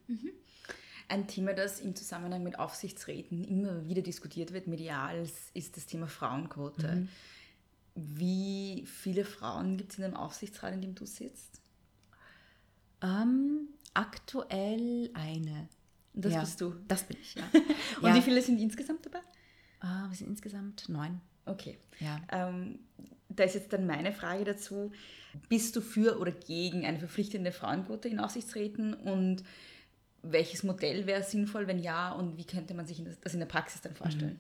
[1.08, 6.08] Ein Thema, das im Zusammenhang mit Aufsichtsräten immer wieder diskutiert wird, medial, ist das Thema
[6.08, 7.08] Frauenquote.
[7.96, 11.60] Wie viele Frauen gibt es in dem Aufsichtsrat, in dem du sitzt?
[13.02, 15.70] Ähm, aktuell eine.
[16.14, 16.76] Das Ja, bist du.
[16.88, 17.44] Das bin ich, ja.
[18.02, 18.16] Und Ja.
[18.16, 19.20] wie viele sind insgesamt dabei?
[19.80, 21.22] Ah, wir sind insgesamt neun.
[21.46, 21.80] Okay.
[22.00, 22.20] Ja.
[22.30, 22.80] Ähm,
[23.40, 24.92] da ist jetzt dann meine Frage dazu.
[25.48, 29.44] Bist du für oder gegen eine verpflichtende Frauenquote in Aufsichtsräten und
[30.22, 33.82] welches Modell wäre sinnvoll, wenn ja, und wie könnte man sich das in der Praxis
[33.82, 34.40] dann vorstellen?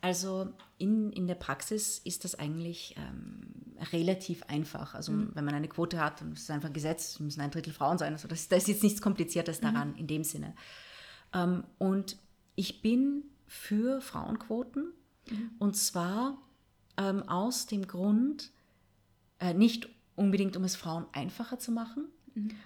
[0.00, 4.94] Also in, in der Praxis ist das eigentlich ähm, relativ einfach.
[4.94, 7.72] Also wenn man eine Quote hat, ist es einfach ein Gesetz, es müssen ein Drittel
[7.72, 8.12] Frauen sein.
[8.12, 10.54] Also das, da ist jetzt nichts Kompliziertes daran in dem Sinne.
[11.32, 12.16] Ähm, und
[12.56, 14.92] ich bin für Frauenquoten
[15.58, 16.38] und zwar
[16.96, 18.50] ähm, aus dem Grund,
[19.38, 22.06] äh, nicht unbedingt um es Frauen einfacher zu machen,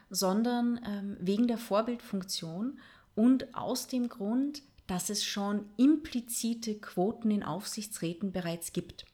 [0.08, 2.78] sondern ähm, wegen der Vorbildfunktion
[3.14, 9.04] und aus dem Grund, dass es schon implizite Quoten in Aufsichtsräten bereits gibt.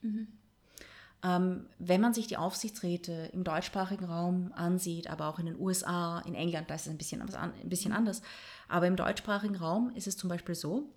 [1.23, 6.21] Ähm, wenn man sich die Aufsichtsräte im deutschsprachigen Raum ansieht, aber auch in den USA,
[6.21, 8.23] in England, da ist es ein bisschen, ein bisschen anders,
[8.69, 10.89] aber im deutschsprachigen Raum ist es zum Beispiel so,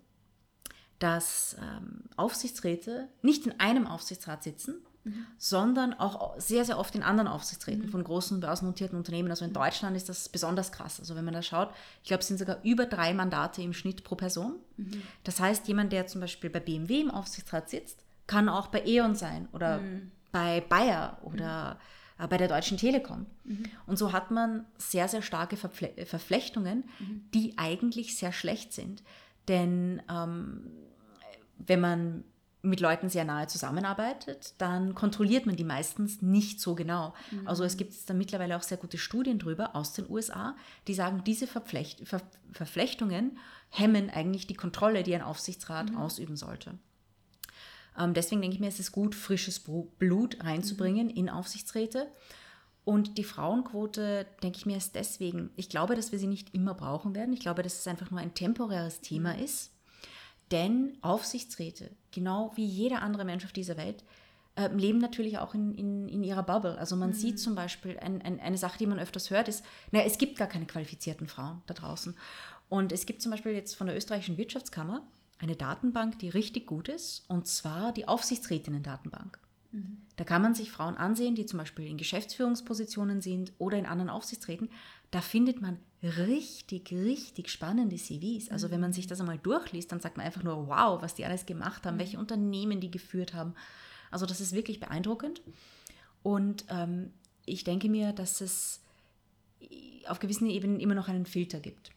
[0.99, 4.75] dass ähm, Aufsichtsräte nicht in einem Aufsichtsrat sitzen,
[5.37, 9.29] sondern auch sehr, sehr oft in anderen Aufsichtsräten von großen börsennotierten Unternehmen.
[9.29, 10.99] Also in Deutschland ist das besonders krass.
[10.99, 11.69] Also wenn man da schaut,
[12.03, 14.55] ich glaube, es sind sogar über drei Mandate im Schnitt pro Person.
[15.23, 19.15] Das heißt, jemand, der zum Beispiel bei BMW im Aufsichtsrat sitzt, kann auch bei E.ON
[19.15, 19.79] sein oder
[20.31, 21.79] bei Bayer oder
[22.19, 23.25] äh, bei der Deutschen Telekom.
[23.87, 26.83] Und so hat man sehr, sehr starke Verfle Verflechtungen,
[27.33, 29.01] die eigentlich sehr schlecht sind.
[29.47, 30.67] Denn ähm,
[31.59, 32.23] wenn man
[32.61, 37.13] mit Leuten sehr nahe zusammenarbeitet, dann kontrolliert man die meistens nicht so genau.
[37.45, 40.57] Also es gibt da mittlerweile auch sehr gute Studien drüber aus den USA,
[40.87, 43.37] die sagen, diese Verflecht Ver Verflechtungen
[43.69, 46.79] hemmen eigentlich die Kontrolle, die ein Aufsichtsrat ausüben sollte.
[47.97, 52.07] Ähm, deswegen denke ich mir, es ist gut, frisches Blut reinzubringen in Aufsichtsräte.
[52.85, 56.73] Und die Frauenquote, denke ich mir, ist deswegen, ich glaube, dass wir sie nicht immer
[56.73, 57.33] brauchen werden.
[57.33, 59.71] Ich glaube, dass es einfach nur ein temporäres Thema ist.
[60.51, 64.03] Denn Aufsichtsräte, genau wie jeder andere Mensch auf dieser Welt,
[64.55, 66.77] äh, leben natürlich auch in, in, in ihrer Bubble.
[66.77, 70.05] Also man sieht zum Beispiel ein, ein, eine Sache, die man öfters hört, ist, naja,
[70.05, 72.15] es gibt gar keine qualifizierten Frauen da draußen.
[72.67, 75.03] Und es gibt zum Beispiel jetzt von der österreichischen Wirtschaftskammer
[75.39, 79.39] eine Datenbank, die richtig gut ist, und zwar die Aufsichtsrätinnen-Datenbank.
[80.15, 84.09] Da kann man sich Frauen ansehen, die zum Beispiel in Geschäftsführungspositionen sind oder in anderen
[84.09, 84.69] Aufsichtsräten.
[85.11, 88.49] Da findet man richtig, richtig spannende CVs.
[88.49, 91.25] Also wenn man sich das einmal durchliest, dann sagt man einfach nur, wow, was die
[91.25, 93.53] alles gemacht haben, welche Unternehmen die geführt haben.
[94.11, 95.41] Also das ist wirklich beeindruckend.
[96.23, 97.11] Und ähm,
[97.45, 98.81] ich denke mir, dass es
[100.07, 101.91] auf gewissen Ebenen immer noch einen Filter gibt.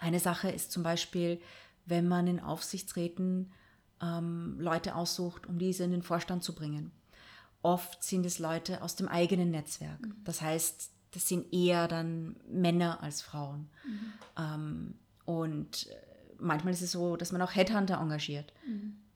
[0.00, 1.40] Eine Sache ist zum Beispiel,
[1.86, 3.52] wenn man in Aufsichtsräten
[4.00, 6.92] ähm, Leute aussucht, um diese in den Vorstand zu bringen.
[7.62, 9.98] Oft sind es Leute aus dem eigenen Netzwerk.
[10.24, 13.68] Das heißt, das sind eher dann Männer als Frauen.
[14.38, 14.94] Ähm,
[15.24, 15.88] und
[16.38, 18.52] manchmal ist es so, dass man auch Headhunter engagiert.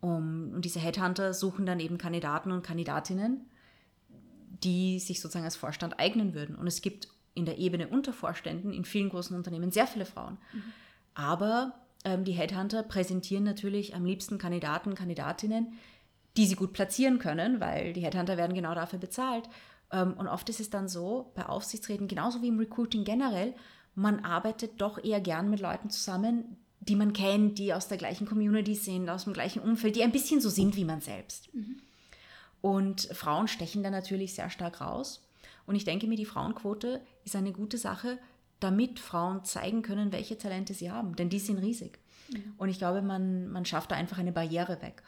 [0.00, 3.46] Um, und diese Headhunter suchen dann eben Kandidaten und Kandidatinnen,
[4.64, 6.56] die sich sozusagen als Vorstand eignen würden.
[6.56, 10.38] Und es gibt in der Ebene unter Vorständen in vielen großen Unternehmen sehr viele Frauen.
[11.14, 11.74] Aber
[12.04, 15.72] ähm, die Headhunter präsentieren natürlich am liebsten Kandidaten, Kandidatinnen,
[16.36, 19.48] die sie gut platzieren können, weil die Headhunter werden genau dafür bezahlt.
[19.92, 23.54] Ähm, und oft ist es dann so, bei Aufsichtsräten, genauso wie im Recruiting generell,
[23.94, 28.26] man arbeitet doch eher gern mit Leuten zusammen, die man kennt, die aus der gleichen
[28.26, 31.48] Community sind, aus dem gleichen Umfeld, die ein bisschen so sind wie man selbst.
[32.60, 35.28] Und Frauen stechen da natürlich sehr stark raus.
[35.66, 38.18] Und ich denke mir, die Frauenquote ist eine gute Sache,
[38.58, 41.98] damit Frauen zeigen können, welche Talente sie haben, denn die sind riesig.
[42.56, 45.02] Und ich glaube, man, man schafft da einfach eine Barriere weg.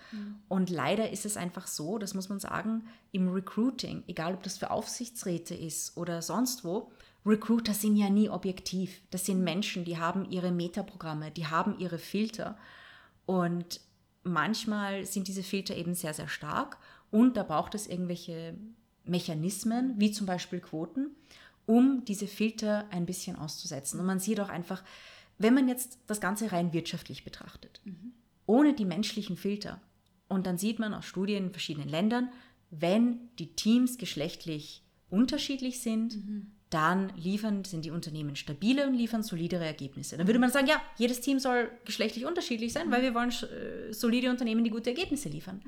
[0.48, 4.58] Und leider ist es einfach so, das muss man sagen, im Recruiting, egal ob das
[4.58, 6.90] für Aufsichtsräte ist oder sonst wo,
[7.26, 9.00] Recruiter sind ja nie objektiv.
[9.10, 12.58] Das sind Menschen, die haben ihre Metaprogramme, die haben ihre Filter.
[13.24, 13.80] Und
[14.22, 16.78] manchmal sind diese Filter eben sehr, sehr stark.
[17.10, 18.56] Und da braucht es irgendwelche
[19.04, 21.14] Mechanismen, wie zum Beispiel Quoten,
[21.66, 24.00] um diese Filter ein bisschen auszusetzen.
[24.00, 24.82] Und man sieht auch einfach,
[25.38, 27.80] wenn man jetzt das Ganze rein wirtschaftlich betrachtet,
[28.46, 29.80] ohne die menschlichen Filter,
[30.28, 32.30] und dann sieht man aus Studien in verschiedenen Ländern,
[32.70, 36.18] wenn die Teams geschlechtlich unterschiedlich sind,
[36.70, 40.16] dann liefern, sind die Unternehmen stabile und liefern solidere Ergebnisse.
[40.16, 43.92] Dann würde man sagen, ja, jedes Team soll geschlechtlich unterschiedlich sein, weil wir wollen äh,
[43.92, 45.62] solide Unternehmen, die gute Ergebnisse liefern.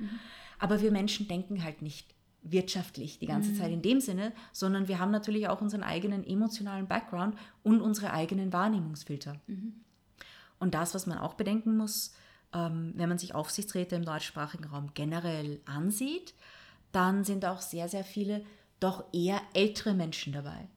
[0.58, 2.15] Aber wir Menschen denken halt nicht
[2.50, 6.86] wirtschaftlich die ganze Zeit in dem Sinne, sondern wir haben natürlich auch unseren eigenen emotionalen
[6.86, 9.40] Background und unsere eigenen Wahrnehmungsfilter.
[10.58, 12.14] Und das, was man auch bedenken muss,
[12.52, 16.34] ähm, wenn man sich Aufsichtsräte im deutschsprachigen Raum generell ansieht,
[16.92, 18.44] dann sind auch sehr, sehr viele
[18.80, 20.68] doch eher ältere Menschen dabei.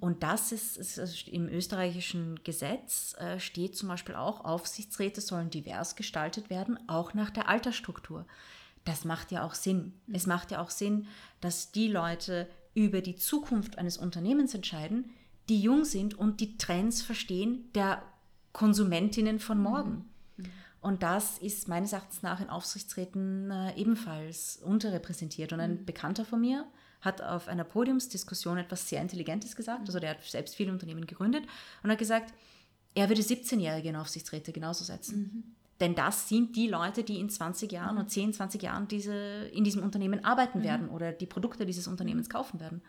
[0.00, 5.50] Und das ist, ist also im österreichischen Gesetz äh, steht zum Beispiel auch, Aufsichtsräte sollen
[5.50, 8.26] divers gestaltet werden, auch nach der Altersstruktur.
[8.84, 9.94] Das macht ja auch Sinn.
[10.12, 11.06] Es macht ja auch Sinn,
[11.40, 15.10] dass die Leute über die Zukunft eines Unternehmens entscheiden,
[15.48, 18.02] die jung sind und die Trends verstehen der
[18.52, 20.04] Konsumentinnen von morgen.
[20.80, 25.52] Und das ist meines Erachtens nach in Aufsichtsräten äh, ebenfalls unterrepräsentiert.
[25.52, 26.64] Und ein Bekannter von mir
[27.02, 29.86] hat auf einer Podiumsdiskussion etwas sehr Intelligentes gesagt.
[29.86, 31.44] Also der hat selbst viele Unternehmen gegründet
[31.82, 32.32] und hat gesagt,
[32.94, 35.54] er würde 17-Jährige in Aufsichtsräte genauso setzen.
[35.80, 39.64] Denn das sind die Leute, die in 20 Jahren und 10, 20 Jahren diese, in
[39.64, 42.82] diesem Unternehmen arbeiten werden oder die Produkte dieses Unternehmens kaufen werden.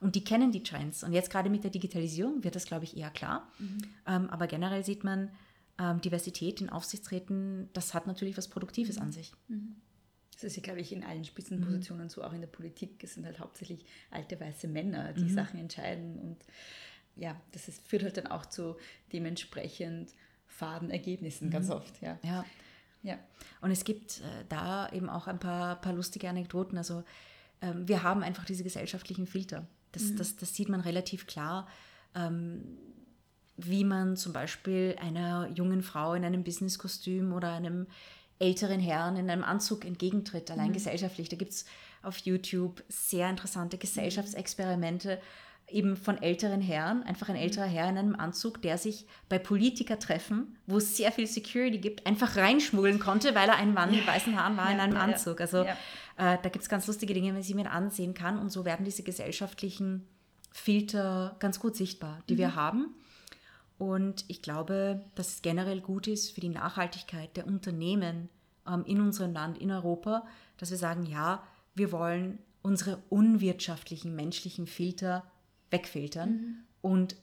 [0.00, 1.02] Und die kennen die Trends.
[1.02, 3.48] Und jetzt gerade mit der Digitalisierung wird das, glaube ich, eher klar.
[4.06, 5.30] Ähm, aber generell sieht man,
[5.78, 9.32] ähm, Diversität in Aufsichtsräten, das hat natürlich was Produktives an sich.
[10.34, 13.02] Das ist ja, glaube ich, in allen Spitzenpositionen so, auch in der Politik.
[13.02, 16.18] Es sind halt hauptsächlich alte weiße Männer, die Sachen entscheiden.
[16.18, 16.36] Und
[17.16, 18.76] ja, das ist, führt halt dann auch zu
[19.12, 20.10] dementsprechend
[20.56, 22.00] faden Ergebnissen ganz oft.
[22.00, 22.18] Ja.
[22.22, 22.44] Ja.
[23.02, 23.18] ja.
[23.60, 26.78] Und es gibt äh, da eben auch ein paar, paar lustige Anekdoten.
[26.78, 27.04] Also
[27.60, 29.66] ähm, wir haben einfach diese gesellschaftlichen Filter.
[29.92, 31.68] Das, das, das sieht man relativ klar,
[32.14, 32.62] ähm,
[33.56, 37.86] wie man zum Beispiel einer jungen Frau in einem Businesskostüm oder einem
[38.40, 41.28] älteren Herrn in einem Anzug entgegentritt, allein gesellschaftlich.
[41.28, 41.64] Da gibt es
[42.02, 45.20] auf YouTube sehr interessante Gesellschaftsexperimente,
[45.68, 50.56] eben von älteren Herren, einfach ein älterer Herr in einem Anzug, der sich bei Politikertreffen,
[50.66, 54.38] wo es sehr viel Security gibt, einfach reinschmuggeln konnte, weil er ein Mann mit weißen
[54.38, 55.40] Haaren war in einem Anzug.
[55.40, 55.72] Also Ja.
[56.16, 58.38] äh, da gibt es ganz lustige Dinge, wenn sie mir ansehen kann.
[58.38, 60.06] Und so werden diese gesellschaftlichen
[60.52, 62.94] Filter ganz gut sichtbar, die wir haben.
[63.78, 68.28] Und ich glaube, dass es generell gut ist für die Nachhaltigkeit der Unternehmen
[68.68, 70.26] ähm, in unserem Land, in Europa,
[70.58, 71.42] dass wir sagen, ja,
[71.74, 75.24] wir wollen unsere unwirtschaftlichen menschlichen Filter
[75.70, 77.16] wegfiltern und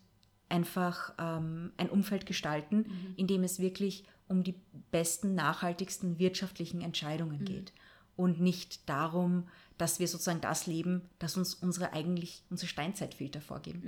[0.50, 2.86] einfach ähm, ein Umfeld gestalten,
[3.16, 4.56] in dem es wirklich um die
[4.92, 7.74] besten, nachhaltigsten wirtschaftlichen Entscheidungen geht.
[8.16, 13.82] Und nicht darum, dass wir sozusagen das leben, das uns unsere eigentlich unsere Steinzeitfilter vorgeben.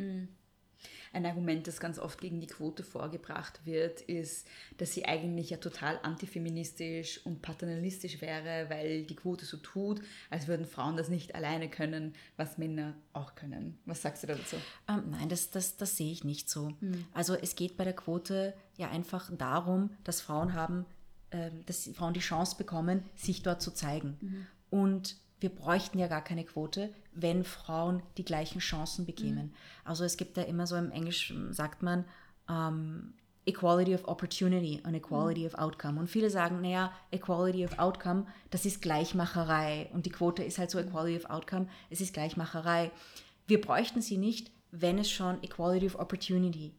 [1.11, 5.57] Ein Argument, das ganz oft gegen die Quote vorgebracht wird, ist, dass sie eigentlich ja
[5.57, 11.35] total antifeministisch und paternalistisch wäre, weil die Quote so tut, als würden Frauen das nicht
[11.35, 13.77] alleine können, was Männer auch können.
[13.85, 14.55] Was sagst du dazu?
[14.87, 16.73] Ähm, nein, das, das, das sehe ich nicht so.
[17.13, 20.85] Also es geht bei der Quote ja einfach darum, dass Frauen haben,
[21.31, 24.47] ähm, dass die Frauen die Chance bekommen, sich dort zu zeigen.
[24.69, 29.53] Und wir bräuchten ja gar keine Quote, wenn Frauen die gleichen Chancen bekämen.
[29.83, 32.05] Also es gibt da immer so im Englisch sagt man
[32.49, 33.13] ähm,
[33.45, 35.99] Equality of Opportunity und Equality of Outcome.
[35.99, 39.89] Und viele sagen, naja, Equality of Outcome, das ist Gleichmacherei.
[39.93, 42.91] Und die Quote ist halt so Equality of Outcome, es ist Gleichmacherei.
[43.45, 46.73] Wir bräuchten sie nicht, wenn es schon Equality of Opportunity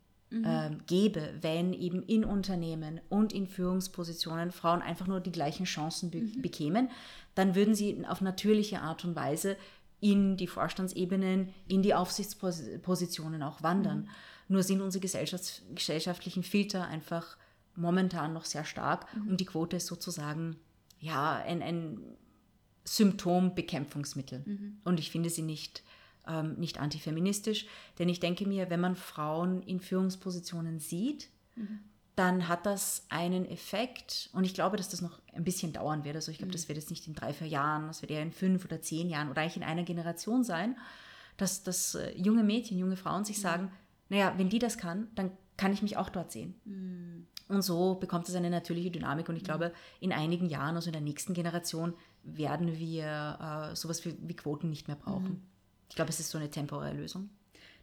[0.45, 6.11] ähm, gäbe, wenn eben in Unternehmen und in Führungspositionen Frauen einfach nur die gleichen Chancen
[6.11, 6.91] be bekämen,
[7.35, 9.57] dann würden sie auf natürliche Art und Weise
[10.01, 14.09] in die Vorstandsebenen, in die Aufsichtspositionen auch wandern.
[14.49, 17.37] Nur sind unsere gesellschafts gesellschaftlichen Filter einfach
[17.77, 20.57] momentan noch sehr stark und die Quote ist sozusagen
[21.01, 22.01] ja ein, ein
[22.85, 24.45] Symptombekämpfungsmittel.
[24.85, 25.83] Und ich finde sie nicht,
[26.27, 27.67] ähm, nicht antifeministisch,
[27.99, 31.29] denn ich denke mir, wenn man Frauen in Führungspositionen sieht,
[32.17, 36.17] dann hat das einen Effekt und ich glaube, dass das noch ein bisschen dauern wird.
[36.17, 38.33] Also ich glaube, das wird jetzt nicht in drei, vier Jahren, das wird eher in
[38.33, 40.77] fünf oder zehn Jahren oder eigentlich in einer Generation sein,
[41.37, 43.73] dass, dass äh, junge Mädchen, junge Frauen sich sagen,
[44.09, 46.55] naja, wenn die das kann, dann kann ich mich auch dort sehen.
[47.49, 49.29] Und so bekommt es eine natürliche Dynamik.
[49.29, 54.05] Und ich glaube, in einigen Jahren, also in der nächsten Generation, werden wir äh, sowas
[54.05, 55.43] wie, wie Quoten nicht mehr brauchen.
[55.95, 57.31] Ich glaube, es ist so eine temporäre Lösung.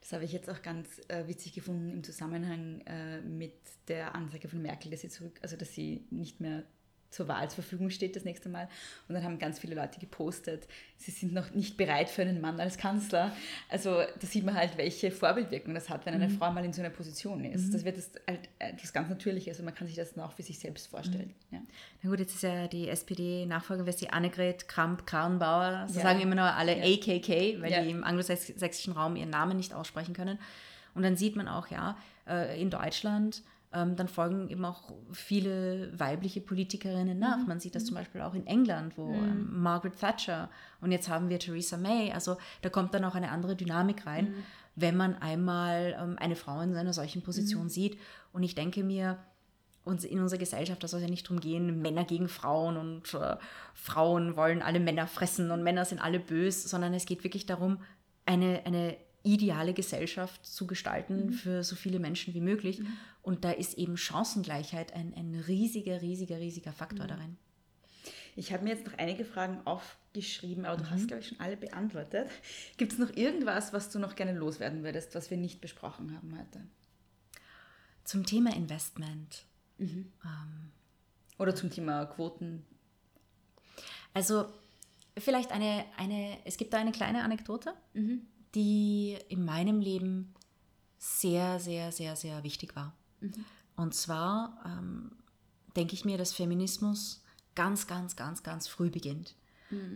[0.01, 3.53] Das habe ich jetzt auch ganz äh, witzig gefunden im Zusammenhang äh, mit
[3.87, 6.63] der Ansage von Merkel, dass sie zurück, also dass sie nicht mehr
[7.11, 8.67] zur Wahl zur Verfügung steht das nächste Mal.
[9.07, 12.59] Und dann haben ganz viele Leute gepostet, sie sind noch nicht bereit für einen Mann
[12.59, 13.31] als Kanzler.
[13.69, 16.81] Also da sieht man halt, welche Vorbildwirkung das hat, wenn eine Frau mal in so
[16.81, 17.73] einer Position ist.
[17.73, 19.51] Das wird das halt etwas ganz Natürliches.
[19.57, 21.33] Also man kann sich das dann auch für sich selbst vorstellen.
[21.51, 21.59] Ja.
[22.01, 25.87] Na gut, jetzt ist ja die SPD-Nachfolgerin, wer ist die Annegret Kramp-Karrenbauer.
[25.89, 26.03] So Ja.
[26.05, 26.83] sagen immer nur alle Ja.
[26.85, 30.39] AKK, weil die im anglosächsischen Raum ihren Namen nicht aussprechen können.
[30.93, 31.97] Und dann sieht man auch, ja,
[32.27, 33.43] äh, in Deutschland,
[33.73, 37.37] ähm, dann folgen eben auch viele weibliche Politikerinnen nach.
[37.37, 37.47] Mhm.
[37.47, 40.49] Man sieht das zum Beispiel auch in England, wo ähm, Margaret Thatcher
[40.81, 42.11] und jetzt haben wir Theresa May.
[42.11, 44.33] Also da kommt dann auch eine andere Dynamik rein, Mhm.
[44.75, 47.69] wenn man einmal ähm, eine Frau in einer solchen Position Mhm.
[47.69, 47.97] sieht.
[48.33, 49.17] Und ich denke mir,
[49.83, 53.13] uns in unserer Gesellschaft, da soll es ja nicht darum gehen, Männer gegen Frauen und
[53.15, 53.35] äh,
[53.73, 57.79] Frauen wollen alle Männer fressen und Männer sind alle böse, sondern es geht wirklich darum,
[58.27, 62.81] eine, eine ideale Gesellschaft zu gestalten für so viele Menschen wie möglich.
[63.21, 67.37] Und da ist eben Chancengleichheit ein, ein riesiger, riesiger, riesiger Faktor darin.
[68.35, 71.57] Ich habe mir jetzt noch einige Fragen aufgeschrieben, aber du hast, glaube ich, schon alle
[71.57, 72.29] beantwortet.
[72.77, 76.37] Gibt es noch irgendwas, was du noch gerne loswerden würdest, was wir nicht besprochen haben
[76.37, 76.65] heute?
[78.03, 79.45] Zum Thema Investment.
[81.37, 82.65] Oder zum Thema Quoten?
[84.13, 84.45] Also
[85.17, 87.73] vielleicht eine, eine, es gibt da eine kleine Anekdote,
[88.55, 90.33] die in meinem Leben
[90.97, 92.93] sehr, sehr, sehr, sehr wichtig war.
[93.75, 95.11] Und zwar ähm,
[95.75, 97.23] denke ich mir, dass Feminismus
[97.55, 99.35] ganz, ganz, ganz, ganz früh beginnt.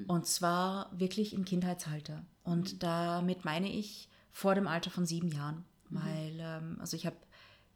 [0.08, 2.26] Und zwar wirklich im Kindheitsalter.
[2.44, 5.66] Und damit meine ich vor dem Alter von sieben Jahren.
[5.90, 7.18] Weil, ähm, also ich habe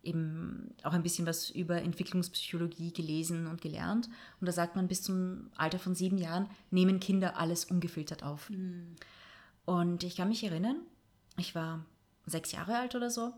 [0.02, 4.10] eben auch ein bisschen was über Entwicklungspsychologie gelesen und gelernt.
[4.40, 8.50] Und da sagt man, bis zum Alter von sieben Jahren nehmen Kinder alles ungefiltert auf.
[9.70, 10.78] Und ich kann mich erinnern,
[11.38, 11.86] ich war
[12.26, 13.34] sechs Jahre alt oder so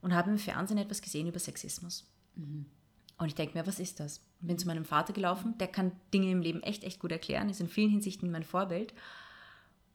[0.00, 2.10] und habe im Fernsehen etwas gesehen über Sexismus.
[2.36, 4.22] Und ich denke mir, was ist das?
[4.40, 7.60] Bin zu meinem Vater gelaufen, der kann Dinge im Leben echt, echt gut erklären, ist
[7.60, 8.94] in vielen Hinsichten mein Vorbild.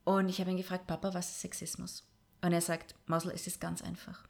[0.04, 2.06] Und ich habe ihn gefragt, Papa, was ist Sexismus?
[2.40, 4.22] Und er sagt, Mausel, es ist ganz einfach.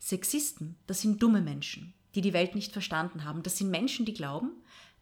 [0.00, 3.44] Sexisten, das sind dumme Menschen, die die Welt nicht verstanden haben.
[3.44, 4.50] Das sind Menschen, die glauben,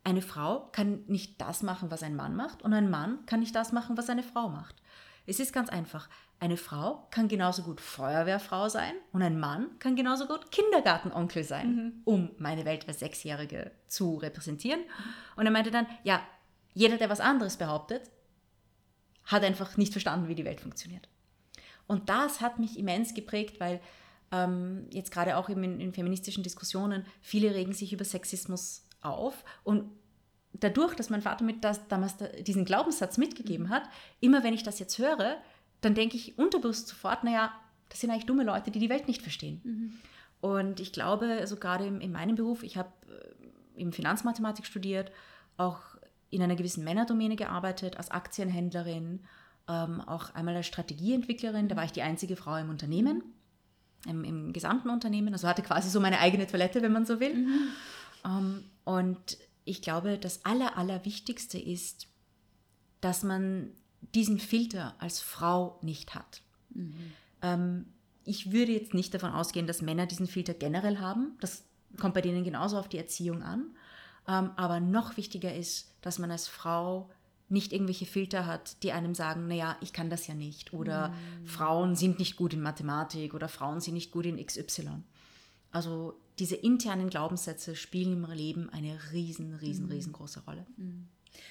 [0.05, 3.55] eine Frau kann nicht das machen, was ein Mann macht und ein Mann kann nicht
[3.55, 4.83] das machen, was eine Frau macht.
[5.27, 6.09] Es ist ganz einfach.
[6.39, 12.03] Eine Frau kann genauso gut Feuerwehrfrau sein und ein Mann kann genauso gut Kindergartenonkel sein,
[12.05, 14.81] um meine Welt als Sechsjährige zu repräsentieren.
[15.37, 16.21] Und er meinte dann, ja,
[16.75, 18.11] jeder, der was anderes behauptet,
[19.25, 21.09] hat einfach nicht verstanden, wie die Welt funktioniert.
[21.87, 23.81] Und das hat mich immens geprägt, weil
[24.33, 29.91] ähm, jetzt gerade auch in, in feministischen Diskussionen, viele regen sich über Sexismus auf und
[30.61, 33.85] dadurch, dass mein Vater mir das, damals da, diesen Glaubenssatz mitgegeben hat,
[34.21, 35.37] immer wenn ich das jetzt höre,
[35.81, 37.53] dann denke ich unterbewusst sofort, naja,
[37.89, 39.61] das sind eigentlich dumme Leute, die die Welt nicht verstehen.
[40.41, 45.11] Und ich glaube, also gerade in, in meinem Beruf, ich habe äh, eben Finanzmathematik studiert,
[45.57, 45.81] auch
[46.31, 49.21] in einer gewissen Männerdomäne gearbeitet, als Aktienhändlerin,
[49.69, 53.23] ähm, auch einmal als Strategieentwicklerin, da war ich die einzige Frau im Unternehmen,
[54.07, 57.47] im, im gesamten Unternehmen, also hatte quasi so meine eigene Toilette, wenn man so will.
[58.25, 62.07] Ähm, und ich glaube, das Aller, Allerwichtigste ist,
[63.01, 63.71] dass man
[64.15, 66.43] diesen Filter als Frau nicht hat.
[67.43, 67.87] Ähm,
[68.25, 71.37] ich würde jetzt nicht davon ausgehen, dass Männer diesen Filter generell haben.
[71.41, 71.65] Das
[71.99, 73.75] kommt bei denen genauso auf die Erziehung an.
[74.27, 77.11] Ähm, aber noch wichtiger ist, dass man als Frau
[77.51, 80.73] nicht irgendwelche Filter hat, die einem sagen, naja, ich kann das ja nicht.
[80.73, 85.03] Oder Frauen sind nicht gut in Mathematik oder Frauen sind nicht gut in XY.
[85.71, 90.67] Also diese internen Glaubenssätze spielen im Leben eine riesen, riesen, riesengroße Rolle.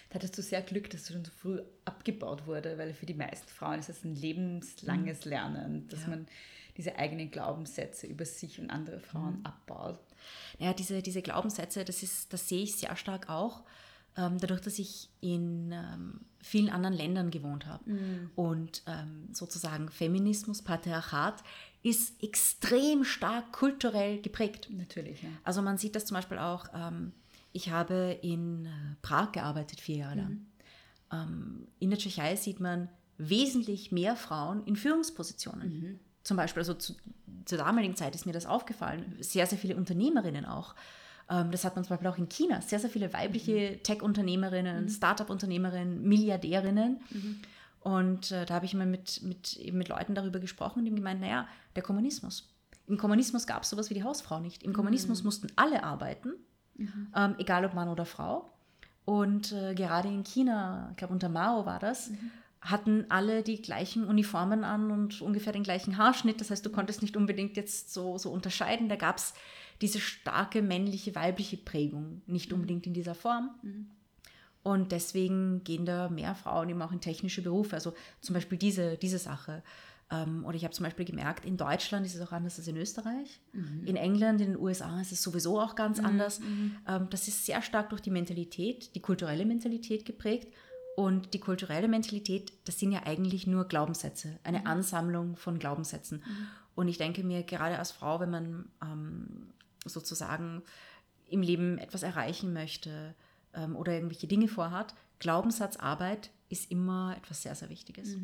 [0.10, 3.14] Da hattest du sehr Glück, dass du schon so früh abgebaut wurde, weil für die
[3.14, 6.10] meisten Frauen ist es ein lebenslanges Lernen, dass Ja.
[6.10, 6.28] man
[6.78, 10.00] diese eigenen Glaubenssätze über sich und andere Frauen abbaut.
[10.58, 13.64] Ja, diese, diese Glaubenssätze, das, ist, das sehe ich sehr stark auch,
[14.18, 17.84] ähm, dadurch, dass ich in ähm, vielen anderen Ländern gewohnt habe.
[18.36, 21.44] Und ähm, sozusagen Feminismus, Patriarchat
[21.84, 24.70] ist extrem stark kulturell geprägt.
[24.72, 25.30] Natürlich, ja.
[25.44, 27.12] Also man sieht das zum Beispiel auch, ähm,
[27.52, 28.70] ich habe in äh,
[29.02, 30.46] Prag gearbeitet, vier Jahre lang.
[31.12, 36.00] Ähm, in der Tschechei sieht man wesentlich mehr Frauen in Führungspositionen.
[36.24, 36.96] Zum Beispiel, also zu,
[37.46, 40.76] zur damaligen Zeit ist mir das aufgefallen, sehr, sehr viele Unternehmerinnen auch.
[41.30, 46.02] Ähm, das hat man zum Beispiel auch in China, sehr, sehr viele weibliche Tech-Unternehmerinnen, Startup-Unternehmerinnen,
[46.02, 47.02] Milliardärinnen.
[47.84, 50.96] Und äh, da habe ich mal mit, mit, eben mit Leuten darüber gesprochen, die haben
[50.96, 52.50] gemeint, naja, der Kommunismus.
[52.88, 54.64] Im Kommunismus gab es sowas wie die Hausfrau nicht.
[54.64, 56.34] Im Kommunismus mussten alle arbeiten,
[57.16, 58.50] ähm, egal ob Mann oder Frau.
[59.06, 62.12] Und äh, gerade in China, ich glaube unter Mao war das,
[62.62, 66.40] hatten alle die gleichen Uniformen an und ungefähr den gleichen Haarschnitt.
[66.40, 68.88] Das heißt, du konntest nicht unbedingt jetzt so, so unterscheiden.
[68.88, 69.34] Da gab es
[69.82, 73.50] diese starke männliche, weibliche Prägung, nicht unbedingt in dieser Form.
[74.64, 77.76] Und deswegen gehen da mehr Frauen eben auch in technische Berufe.
[77.76, 79.62] Also zum Beispiel diese, diese Sache.
[80.10, 82.78] Ähm, oder ich habe zum Beispiel gemerkt, in Deutschland ist es auch anders als in
[82.78, 83.42] Österreich.
[83.86, 86.40] In England, in den USA ist es sowieso auch ganz anders.
[86.88, 90.54] Ähm, das ist sehr stark durch die Mentalität, die kulturelle Mentalität geprägt.
[90.96, 96.24] Und die kulturelle Mentalität, das sind ja eigentlich nur Glaubenssätze, eine Ansammlung von Glaubenssätzen.
[96.76, 99.48] Und ich denke mir, gerade als Frau, wenn man ähm,
[99.86, 100.62] sozusagen
[101.30, 103.16] im Leben etwas erreichen möchte
[103.56, 108.16] ähm, oder irgendwelche Dinge vorhat, Glaubenssatzarbeit ist immer etwas sehr, sehr Wichtiges.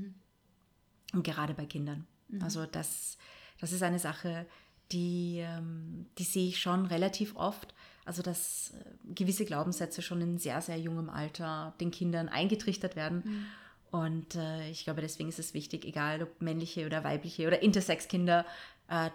[1.14, 2.06] Und gerade bei Kindern.
[2.44, 3.18] Also das,
[3.60, 4.46] das ist eine Sache,
[4.92, 7.74] die, ähm, die sehe ich schon relativ oft.
[8.06, 13.48] Also dass äh, gewisse Glaubenssätze schon in sehr, sehr jungem Alter den Kindern eingetrichtert werden.
[13.92, 18.46] Und äh, ich glaube, deswegen ist es wichtig, egal ob männliche oder weibliche oder Intersex-Kinder,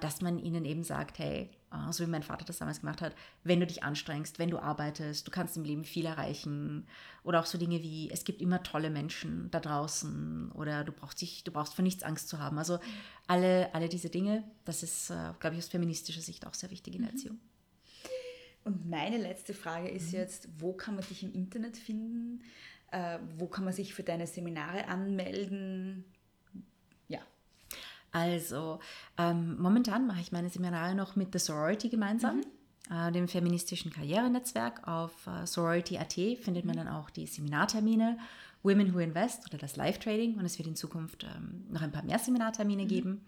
[0.00, 3.14] dass man ihnen eben sagt, hey, äh, so wie mein Vater das damals gemacht hat,
[3.42, 6.86] wenn du dich anstrengst, wenn du arbeitest, du kannst im Leben viel erreichen.
[7.22, 11.20] Oder auch so Dinge wie, es gibt immer tolle Menschen da draußen oder du brauchst,
[11.20, 12.58] dich, du brauchst vor nichts Angst zu haben.
[12.58, 12.78] Also
[13.26, 16.94] alle, alle diese Dinge, das ist, äh, glaube ich, aus feministischer Sicht auch sehr wichtig
[16.94, 17.38] in der Erziehung.
[18.64, 22.42] Und meine letzte Frage ist jetzt, wo kann man dich im Internet finden?
[22.92, 26.04] Äh, wo kann man sich für deine Seminare anmelden?
[28.14, 28.78] Also,
[29.18, 32.42] ähm, momentan mache ich meine Seminare noch mit The Sorority gemeinsam,
[32.88, 34.86] äh, dem feministischen Karrierenetzwerk.
[34.86, 38.16] Auf äh, sorority.at findet man dann auch die Seminartermine,
[38.62, 40.38] Women Who Invest oder das Live-Trading.
[40.38, 43.26] Und es wird in Zukunft ähm, noch ein paar mehr Seminartermine geben.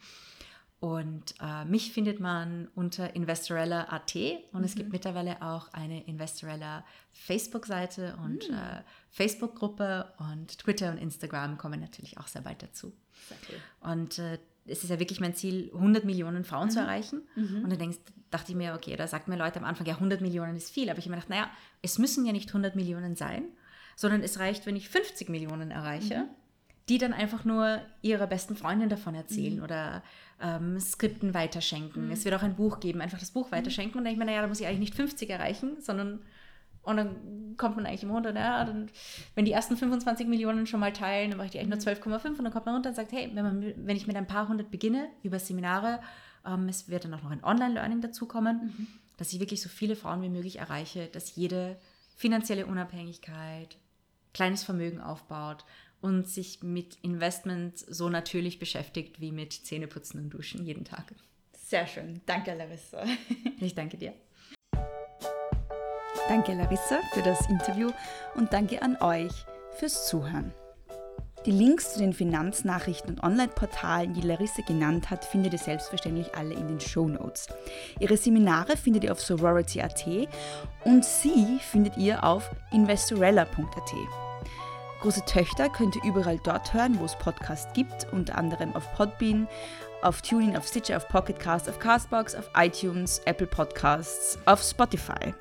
[0.79, 4.15] Und äh, mich findet man unter investorella.at
[4.53, 11.59] und es gibt mittlerweile auch eine Investorella Facebook-Seite und äh, Facebook-Gruppe und Twitter und Instagram
[11.59, 12.93] kommen natürlich auch sehr bald dazu.
[13.81, 17.23] Und äh, es ist ja wirklich mein Ziel, 100 Millionen Frauen zu erreichen.
[17.63, 17.99] Und dann denkst,
[18.31, 20.91] dachte ich mir, okay, da sagt mir Leute am Anfang, ja, 100 Millionen ist viel.
[20.91, 21.51] Aber ich habe mir gedacht, naja,
[21.83, 23.45] es müssen ja nicht 100 Millionen sein,
[23.95, 26.27] sondern es reicht, wenn ich 50 Millionen erreiche,
[26.89, 30.03] die dann einfach nur ihrer besten Freundin davon erzählen oder
[30.41, 32.11] ähm, Skripten weiterschenken.
[32.13, 33.99] Es wird auch ein Buch geben, einfach das Buch weiterschenken.
[33.99, 36.21] Und dann denke ich mir, naja, da muss ich eigentlich nicht 50 erreichen, sondern
[36.87, 38.89] Und dann kommt man eigentlich immer runter, ja, dann,
[39.35, 42.39] wenn die ersten 25 Millionen schon mal teilen, dann mache ich die eigentlich nur 12,5
[42.39, 44.49] und dann kommt man runter und sagt, hey, wenn, man, wenn ich mit ein paar
[44.49, 46.01] hundert beginne über Seminare,
[46.47, 48.87] ähm, es wird dann auch noch ein Online-Learning dazukommen, mhm.
[49.17, 51.77] dass ich wirklich so viele Frauen wie möglich erreiche, dass jede
[52.17, 53.77] finanzielle Unabhängigkeit,
[54.33, 55.65] kleines Vermögen aufbaut
[56.01, 61.15] und sich mit Investment so natürlich beschäftigt wie mit Zähneputzen und Duschen jeden Tag.
[61.53, 62.21] Sehr schön.
[62.27, 63.05] Danke, Larissa.
[63.61, 64.15] Ich danke dir.
[66.29, 67.91] Danke, Larissa, für das Interview
[68.35, 69.33] und danke an euch
[69.79, 70.53] fürs Zuhören.
[71.47, 76.55] Die Links zu den Finanznachrichten und Online-Portalen, die Larissa genannt hat, findet ihr selbstverständlich alle
[76.55, 77.47] in den Show Notes.
[78.01, 80.05] Ihre Seminare findet ihr auf sorority.at
[80.83, 83.93] und sie findet ihr auf investorella.at.
[85.03, 89.47] Große Töchter könnt ihr überall dort hören, wo es Podcasts gibt, unter anderem auf Podbean,
[90.03, 95.33] auf TuneIn, auf Stitcher, auf Pocketcast, auf Castbox, auf iTunes, Apple Podcasts, auf Spotify.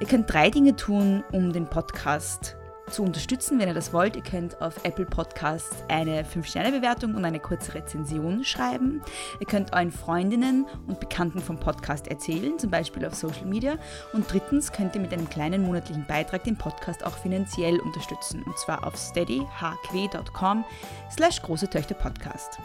[0.00, 2.56] Ihr könnt drei Dinge tun, um den Podcast
[2.92, 4.16] zu unterstützen, wenn ihr das wollt.
[4.16, 9.02] Ihr könnt auf Apple Podcasts eine 5-Sterne-Bewertung und eine kurze Rezension schreiben.
[9.40, 13.76] Ihr könnt euren Freundinnen und Bekannten vom Podcast erzählen, zum Beispiel auf Social Media.
[14.12, 18.42] Und drittens könnt ihr mit einem kleinen monatlichen Beitrag den Podcast auch finanziell unterstützen.
[18.44, 20.64] Und zwar auf steadyhq.com
[21.10, 22.58] slash große Töchter Podcast.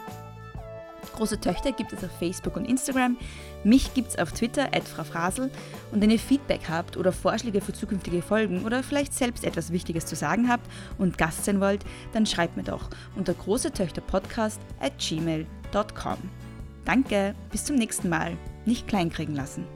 [1.12, 3.16] Große Töchter gibt es auf Facebook und Instagram.
[3.64, 5.50] Mich gibt es auf Twitter, Frau Frasel.
[5.92, 10.06] Und wenn ihr Feedback habt oder Vorschläge für zukünftige Folgen oder vielleicht selbst etwas Wichtiges
[10.06, 16.18] zu sagen habt und Gast sein wollt, dann schreibt mir doch unter großetöchterpodcast at gmail.com.
[16.84, 18.36] Danke, bis zum nächsten Mal.
[18.64, 19.66] Nicht kleinkriegen lassen.